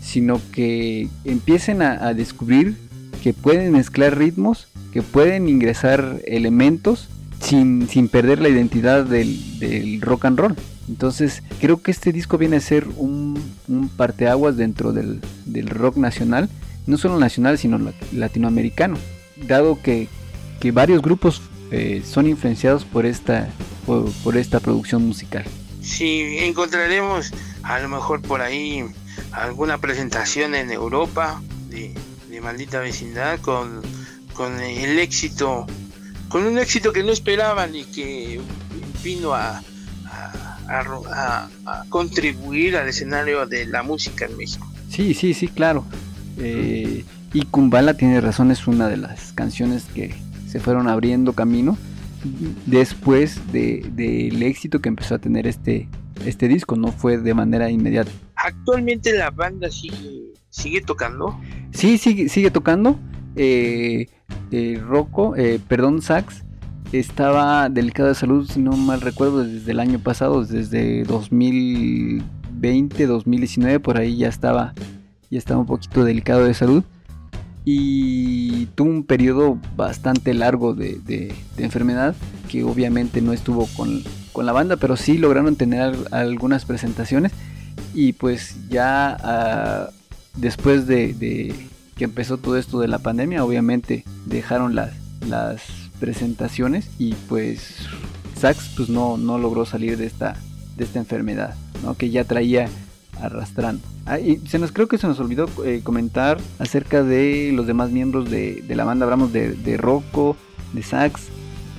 sino 0.00 0.40
que 0.52 1.08
empiecen 1.24 1.82
a, 1.82 2.14
descubrir 2.14 2.76
que 3.22 3.32
pueden 3.32 3.72
mezclar 3.72 4.16
ritmos, 4.16 4.68
que 4.92 5.02
pueden 5.02 5.48
ingresar 5.48 6.20
elementos 6.26 7.08
sin, 7.40 7.88
sin 7.88 8.08
perder 8.08 8.40
la 8.40 8.48
identidad 8.48 9.04
del, 9.04 9.58
del 9.58 10.00
rock 10.00 10.24
and 10.26 10.38
roll. 10.38 10.56
Entonces, 10.88 11.42
creo 11.60 11.82
que 11.82 11.90
este 11.90 12.12
disco 12.12 12.38
viene 12.38 12.56
a 12.56 12.60
ser 12.60 12.86
un, 12.96 13.36
parteaguas 13.96 14.56
dentro 14.56 14.92
del, 14.92 15.20
rock 15.68 15.96
nacional, 15.96 16.48
no 16.86 16.96
solo 16.96 17.18
nacional, 17.18 17.58
sino 17.58 17.78
latinoamericano, 18.12 18.96
dado 19.36 19.80
que, 19.82 20.08
varios 20.72 21.00
grupos 21.00 21.42
eh, 21.70 22.02
son 22.04 22.26
influenciados 22.26 22.84
por 22.84 23.06
esta, 23.06 23.48
por, 23.86 24.36
esta 24.36 24.58
producción 24.58 25.06
musical. 25.06 25.44
Sí, 25.80 26.38
encontraremos 26.40 27.32
a 27.62 27.78
lo 27.78 27.88
mejor 27.88 28.20
por 28.20 28.40
ahí 28.40 28.84
alguna 29.30 29.78
presentación 29.78 30.56
en 30.56 30.72
Europa 30.72 31.40
de, 31.70 31.94
maldita 32.42 32.80
vecindad 32.80 33.40
con, 33.40 33.80
con 34.34 34.60
el 34.60 34.98
éxito, 34.98 35.66
con 36.28 36.44
un 36.44 36.58
éxito 36.58 36.92
que 36.92 37.02
no 37.02 37.12
esperaban 37.12 37.74
y 37.74 37.84
que 37.84 38.40
vino 39.02 39.34
a, 39.34 39.62
a, 40.68 41.48
contribuir 41.88 42.76
al 42.76 42.88
escenario 42.88 43.46
de 43.46 43.66
la 43.66 43.82
música 43.82 44.26
en 44.26 44.36
México. 44.36 44.66
Sí, 44.88 45.14
sí, 45.14 45.34
sí, 45.34 45.48
claro. 45.48 45.84
Eh, 46.38 47.04
y 47.32 47.42
Kumbala 47.42 47.94
tiene 47.94 48.20
razón, 48.20 48.50
es 48.50 48.66
una 48.66 48.88
de 48.88 48.96
las 48.96 49.32
canciones 49.32 49.84
que 49.94 50.14
se 50.48 50.60
fueron 50.60 50.88
abriendo 50.88 51.32
camino 51.32 51.76
después 52.66 53.40
del 53.52 53.94
de, 53.94 54.48
éxito 54.48 54.80
que 54.80 54.88
empezó 54.88 55.14
a 55.14 55.18
tener 55.18 55.46
este, 55.46 55.88
este 56.24 56.48
disco, 56.48 56.76
no 56.76 56.92
fue 56.92 57.18
de 57.18 57.34
manera 57.34 57.70
inmediata. 57.70 58.10
¿Actualmente 58.34 59.12
la 59.12 59.30
banda 59.30 59.70
sigue, 59.70 60.32
sigue 60.50 60.80
tocando? 60.80 61.38
Sí, 61.72 61.98
sigue, 61.98 62.28
sigue 62.28 62.50
tocando. 62.50 62.98
Eh, 63.36 64.08
eh 64.50 64.82
Rocco, 64.84 65.36
eh, 65.36 65.60
perdón, 65.66 66.02
Sax, 66.02 66.44
estaba 66.92 67.68
delicado 67.68 68.08
de 68.08 68.14
salud, 68.14 68.48
si 68.48 68.60
no 68.60 68.72
mal 68.72 69.00
recuerdo, 69.00 69.44
desde 69.44 69.72
el 69.72 69.80
año 69.80 69.98
pasado, 69.98 70.44
desde 70.44 71.04
2020, 71.04 73.06
2019, 73.06 73.80
por 73.80 73.98
ahí 73.98 74.16
ya 74.16 74.28
estaba, 74.28 74.72
ya 75.30 75.38
estaba 75.38 75.60
un 75.60 75.66
poquito 75.66 76.04
delicado 76.04 76.44
de 76.44 76.54
salud. 76.54 76.84
Y 77.68 78.66
tuvo 78.76 78.90
un 78.90 79.02
periodo 79.02 79.58
bastante 79.76 80.34
largo 80.34 80.74
de, 80.74 81.34
enfermedad, 81.58 82.14
que 82.48 82.62
obviamente 82.62 83.20
no 83.20 83.32
estuvo 83.32 83.66
con, 83.76 84.04
la 84.44 84.52
banda, 84.52 84.76
pero 84.76 84.96
sí 84.96 85.18
lograron 85.18 85.56
tener 85.56 85.96
algunas 86.12 86.64
presentaciones. 86.64 87.32
Y 87.92 88.12
pues 88.12 88.68
ya 88.68 89.16
ah, 89.20 89.90
después 90.36 90.86
de, 90.86 91.56
que 91.96 92.04
empezó 92.04 92.36
todo 92.36 92.56
esto 92.56 92.78
de 92.78 92.88
la 92.88 92.98
pandemia, 92.98 93.44
obviamente 93.44 94.04
dejaron 94.26 94.74
las, 94.74 94.92
las 95.26 95.62
presentaciones 95.98 96.88
y 96.98 97.14
pues 97.28 97.88
Sax 98.38 98.72
pues 98.76 98.88
no, 98.88 99.16
no 99.16 99.38
logró 99.38 99.64
salir 99.64 99.96
de 99.96 100.06
esta, 100.06 100.36
de 100.76 100.84
esta 100.84 100.98
enfermedad, 100.98 101.54
¿no? 101.82 101.96
que 101.96 102.10
ya 102.10 102.24
traía 102.24 102.68
arrastrando. 103.20 103.82
Ah, 104.04 104.20
y 104.20 104.36
se 104.46 104.58
nos 104.58 104.72
creo 104.72 104.88
que 104.88 104.98
se 104.98 105.06
nos 105.06 105.18
olvidó 105.18 105.48
eh, 105.64 105.80
comentar 105.82 106.38
acerca 106.58 107.02
de 107.02 107.50
los 107.54 107.66
demás 107.66 107.90
miembros 107.90 108.30
de, 108.30 108.62
la 108.68 108.84
banda. 108.84 109.04
Hablamos 109.04 109.32
de, 109.32 109.52
de 109.52 109.76
Rocco, 109.76 110.36
de 110.72 110.82
Sax. 110.82 111.22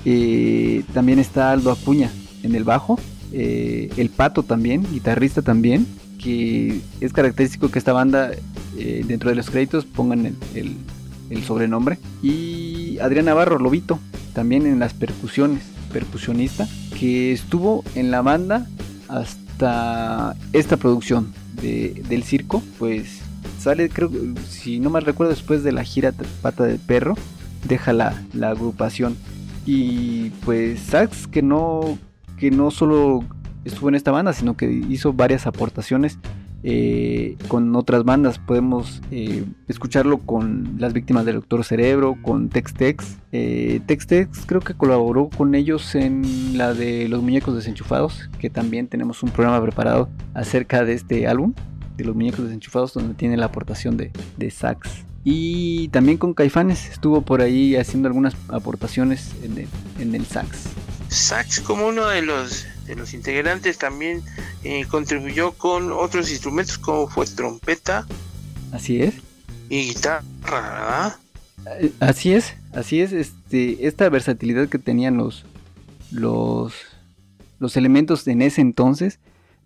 Eh, 0.03 0.83
también 0.93 1.19
está 1.19 1.51
Aldo 1.51 1.71
Acuña 1.71 2.11
en 2.43 2.55
el 2.55 2.63
bajo. 2.63 2.99
Eh, 3.31 3.89
el 3.97 4.09
Pato 4.09 4.43
también, 4.43 4.85
guitarrista 4.91 5.41
también. 5.41 5.87
Que 6.21 6.81
es 6.99 7.13
característico 7.13 7.69
que 7.69 7.79
esta 7.79 7.93
banda 7.93 8.31
dentro 8.75 9.29
de 9.29 9.35
los 9.35 9.49
créditos 9.49 9.85
pongan 9.85 10.35
el, 10.53 10.75
el 11.29 11.43
sobrenombre. 11.43 11.99
Y 12.21 12.99
Adrián 12.99 13.25
Navarro, 13.25 13.59
Lobito, 13.59 13.99
también 14.33 14.65
en 14.65 14.79
las 14.79 14.93
percusiones, 14.93 15.63
percusionista, 15.91 16.67
que 16.99 17.31
estuvo 17.31 17.83
en 17.95 18.11
la 18.11 18.21
banda 18.21 18.67
hasta 19.07 20.35
esta 20.53 20.77
producción 20.77 21.33
del 21.61 22.23
circo, 22.23 22.61
pues 22.77 23.19
sale, 23.59 23.89
creo, 23.89 24.11
si 24.47 24.79
no 24.79 24.89
mal 24.89 25.05
recuerdo, 25.05 25.33
después 25.33 25.63
de 25.63 25.71
la 25.71 25.83
gira 25.83 26.13
Pata 26.41 26.65
de 26.65 26.77
Perro, 26.77 27.15
deja 27.67 27.93
la, 27.93 28.23
la 28.33 28.49
agrupación. 28.49 29.17
Y 29.65 30.29
pues 30.45 30.79
Sax, 30.79 31.27
que 31.27 31.41
no, 31.41 31.97
que 32.37 32.51
no 32.51 32.71
solo 32.71 33.23
estuvo 33.65 33.89
en 33.89 33.95
esta 33.95 34.11
banda, 34.11 34.33
sino 34.33 34.55
que 34.55 34.71
hizo 34.71 35.13
varias 35.13 35.47
aportaciones 35.47 36.17
eh, 36.69 37.37
con 37.47 37.73
otras 37.77 38.03
bandas. 38.03 38.39
Podemos 38.39 39.01
eh, 39.09 39.45
escucharlo 39.69 40.17
con 40.17 40.75
las 40.79 40.91
víctimas 40.91 41.23
del 41.23 41.35
Doctor 41.35 41.63
Cerebro, 41.63 42.17
con 42.21 42.49
Tex-Tex. 42.49 43.19
Eh, 43.31 43.79
Tex-Tex 43.85 44.45
creo 44.45 44.59
que 44.59 44.73
colaboró 44.73 45.29
con 45.29 45.55
ellos 45.55 45.95
en 45.95 46.57
la 46.57 46.73
de 46.73 47.07
Los 47.07 47.23
Muñecos 47.23 47.55
Desenchufados, 47.55 48.29
que 48.37 48.49
también 48.49 48.89
tenemos 48.89 49.23
un 49.23 49.29
programa 49.29 49.61
preparado 49.61 50.09
acerca 50.33 50.83
de 50.83 50.91
este 50.91 51.25
álbum, 51.25 51.53
de 51.95 52.03
Los 52.03 52.17
Muñecos 52.17 52.43
Desenchufados, 52.43 52.93
donde 52.93 53.13
tiene 53.13 53.37
la 53.37 53.45
aportación 53.45 53.95
de, 53.95 54.51
sax. 54.51 55.05
Y 55.23 55.87
también 55.87 56.17
con 56.17 56.33
Caifanes 56.33 56.89
estuvo 56.89 57.21
por 57.21 57.39
ahí 57.39 57.77
haciendo 57.77 58.09
algunas 58.09 58.35
aportaciones 58.49 59.31
en 59.41 60.13
el 60.15 60.25
sax. 60.25 60.65
Sax 61.07 61.61
como 61.61 61.87
uno 61.87 62.07
de 62.07 62.23
los 62.23 62.67
de 62.87 62.95
los 62.95 63.13
integrantes 63.13 63.77
también 63.77 64.23
eh, 64.63 64.85
contribuyó 64.85 65.51
con 65.51 65.91
otros 65.91 66.31
instrumentos 66.31 66.77
como 66.77 67.07
fue 67.07 67.25
trompeta. 67.27 68.07
Así 68.71 69.01
es. 69.01 69.15
Y 69.69 69.89
guitarra, 69.89 70.25
¿verdad? 70.43 71.15
Eh, 71.79 71.91
así 71.99 72.33
es, 72.33 72.55
así 72.73 73.01
es, 73.01 73.11
este, 73.11 73.87
esta 73.87 74.09
versatilidad 74.09 74.69
que 74.69 74.79
tenían 74.79 75.17
los, 75.17 75.45
los, 76.11 76.73
los 77.59 77.75
elementos 77.75 78.25
en 78.27 78.41
ese 78.41 78.61
entonces, 78.61 79.19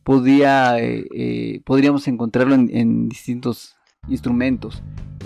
podía, 0.04 0.80
eh, 0.80 1.62
podríamos 1.64 2.08
encontrarlo 2.08 2.56
en, 2.56 3.08
distintos 3.08 3.76
instrumentos. 4.10 4.82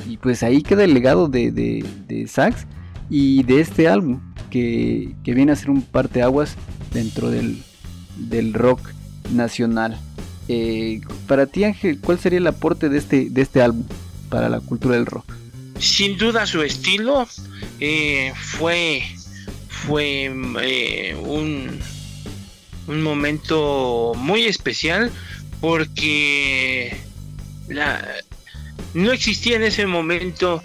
Y 0.09 0.17
pues 0.17 0.43
ahí 0.43 0.61
queda 0.61 0.83
el 0.83 0.93
legado 0.93 1.29
de, 1.29 1.51
de, 1.51 2.27
Sax 2.27 2.67
y 3.09 3.43
de 3.43 3.61
este 3.61 3.87
álbum, 3.87 4.19
que, 4.49 5.15
que 5.23 5.33
viene 5.33 5.53
a 5.53 5.55
ser 5.55 5.69
un 5.69 5.81
parteaguas 5.81 6.57
dentro 6.91 7.31
del, 7.31 7.63
del 8.15 8.53
rock 8.53 8.81
nacional. 9.31 9.99
Eh, 10.47 11.01
para 11.27 11.47
ti, 11.47 11.63
Ángel, 11.63 11.99
¿cuál 11.99 12.19
sería 12.19 12.39
el 12.39 12.47
aporte 12.47 12.89
de 12.89 12.97
este, 12.97 13.29
de 13.29 13.41
este 13.41 13.61
álbum 13.61 13.85
para 14.29 14.49
la 14.49 14.59
cultura 14.59 14.95
del 14.95 15.05
rock? 15.05 15.25
Sin 15.79 16.17
duda 16.17 16.45
su 16.45 16.61
estilo 16.61 17.27
eh, 17.79 18.31
fue, 18.35 19.03
fue 19.67 20.31
eh, 20.61 21.15
un, 21.15 21.79
un 22.87 23.01
momento 23.01 24.13
muy 24.15 24.43
especial 24.43 25.11
porque 25.59 26.95
la, 27.67 28.07
no 28.93 29.11
existía 29.11 29.55
en 29.55 29.63
ese 29.63 29.85
momento 29.85 30.61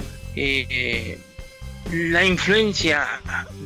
la 1.92 2.24
influencia 2.24 3.06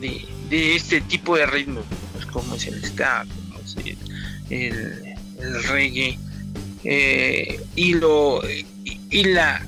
de, 0.00 0.24
de, 0.48 0.76
este 0.76 1.00
tipo 1.02 1.36
de 1.36 1.46
ritmos 1.46 1.84
como 2.34 2.56
es 2.56 2.66
el 2.66 2.84
ska, 2.84 3.24
el, 4.50 5.14
reggae 5.68 6.18
eh, 6.84 7.60
y 7.76 7.94
lo 7.94 8.42
y 9.10 9.24
la 9.24 9.64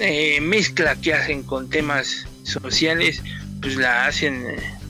eh, 0.00 0.40
mezcla 0.40 0.96
que 0.96 1.14
hacen 1.14 1.42
con 1.42 1.68
temas 1.68 2.26
sociales 2.42 3.22
pues 3.60 3.76
la 3.76 4.06
hacen 4.06 4.44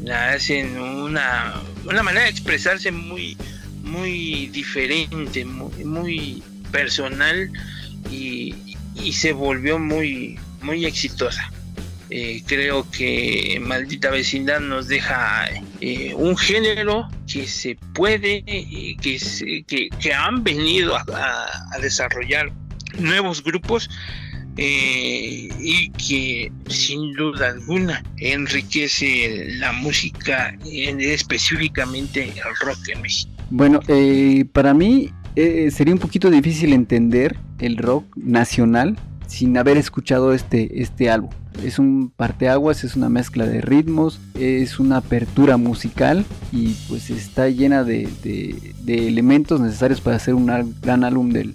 la 0.05 0.31
hacen 0.31 0.79
una, 0.79 1.61
una 1.85 2.03
manera 2.03 2.25
de 2.25 2.31
expresarse 2.31 2.91
muy 2.91 3.37
muy 3.83 4.49
diferente 4.49 5.45
muy, 5.45 6.43
personal 6.71 7.51
y, 8.11 8.55
y 8.95 9.13
se 9.15 9.33
volvió 9.33 9.79
muy 9.79 10.39
muy 10.61 10.85
exitosa. 10.85 11.51
Eh, 12.11 12.43
creo 12.47 12.91
que 12.91 13.59
Maldita 13.61 14.11
Vecindad 14.11 14.61
nos 14.61 14.89
deja 14.89 15.49
un 16.15 16.37
género 16.37 17.09
que 17.31 17.47
se 17.47 17.77
puede, 17.95 18.43
eh, 18.47 18.97
que, 19.01 19.89
que, 20.01 20.13
han 20.13 20.43
venido 20.43 20.97
a, 20.97 21.79
desarrollar 21.81 22.51
nuevos 22.99 23.43
grupos 23.43 23.89
y 24.57 25.91
que 25.91 26.51
sin 26.69 27.13
duda 27.15 27.51
alguna 27.51 28.03
enriquece 28.17 29.47
la 29.51 29.71
música, 29.71 30.59
específicamente 30.65 32.25
el 32.25 32.67
rock 32.67 32.89
en 32.89 33.03
México. 33.03 33.31
Bueno, 33.51 33.81
para 34.53 34.75
mí 34.75 35.13
sería 35.37 35.95
un 35.95 36.01
poquito 36.01 36.29
difícil 36.29 36.73
entender 36.73 37.37
el 37.61 37.77
rock 37.77 38.17
nacional 38.17 38.99
sin 39.29 39.57
haber 39.57 39.77
escuchado 39.77 40.33
este, 40.33 40.83
este 40.83 41.11
álbum. 41.11 41.31
Es 41.63 41.79
un 41.79 42.13
parteaguas, 42.15 42.85
es 42.85 42.97
una 42.97 43.09
mezcla 43.09 43.47
de 43.47 43.61
ritmos, 43.61 44.21
es 44.35 44.79
una 44.79 44.99
apertura 44.99 45.57
musical 45.57 46.25
y 46.53 46.75
pues 46.89 47.11
está 47.11 47.49
llena 47.49 47.85
de, 47.85 48.09
elementos 48.87 49.61
necesarios 49.61 50.01
para 50.01 50.17
hacer 50.17 50.35
un 50.35 50.47
gran 50.81 51.05
álbum 51.05 51.31
del, 51.31 51.55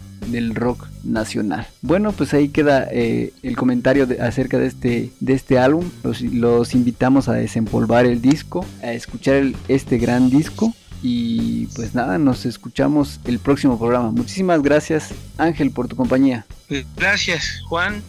rock 0.56 0.88
nacional. 1.04 1.68
Bueno, 1.82 2.12
pues 2.12 2.34
ahí 2.34 2.50
queda 2.50 2.88
eh, 2.92 3.34
el 3.44 3.56
comentario 3.56 4.08
acerca 4.22 4.58
de 4.58 4.68
este, 4.68 5.12
de 5.20 5.34
este 5.34 5.60
álbum. 5.60 5.90
Los, 6.32 6.74
invitamos 6.76 7.28
a 7.28 7.34
desempolvar 7.34 8.06
el 8.06 8.22
disco, 8.22 8.66
a 8.82 8.94
escuchar 8.94 9.44
este 9.68 9.98
gran 9.98 10.30
disco. 10.30 10.74
Y 11.02 11.66
pues 11.76 11.94
nada, 11.94 12.18
nos 12.18 12.46
escuchamos 12.46 13.20
el 13.26 13.40
próximo 13.40 13.78
programa. 13.78 14.12
Muchísimas 14.12 14.62
gracias 14.62 15.14
Ángel 15.38 15.72
por 15.72 15.90
tu 15.90 15.98
compañía. 15.98 16.46
Gracias 16.96 17.62
Juan 17.68 18.02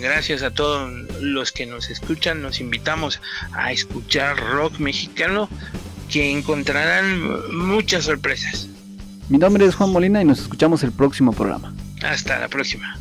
gracias 0.00 0.42
a 0.42 0.50
todos 0.50 0.90
los 1.20 1.52
que 1.52 1.66
nos 1.66 1.90
escuchan, 1.90 2.42
nos 2.42 2.60
invitamos 2.60 3.20
a 3.52 3.72
escuchar 3.72 4.36
rock 4.36 4.78
mexicano 4.78 5.48
que 6.10 6.30
encontrarán 6.30 7.56
muchas 7.56 8.04
sorpresas. 8.04 8.68
Mi 9.28 9.38
nombre 9.38 9.66
es 9.66 9.74
Juan 9.74 9.90
Molina 9.90 10.22
y 10.22 10.24
nos 10.24 10.40
escuchamos 10.40 10.82
el 10.82 10.92
próximo 10.92 11.32
programa. 11.32 11.74
Hasta 12.02 12.38
la 12.38 12.48
próxima. 12.48 12.96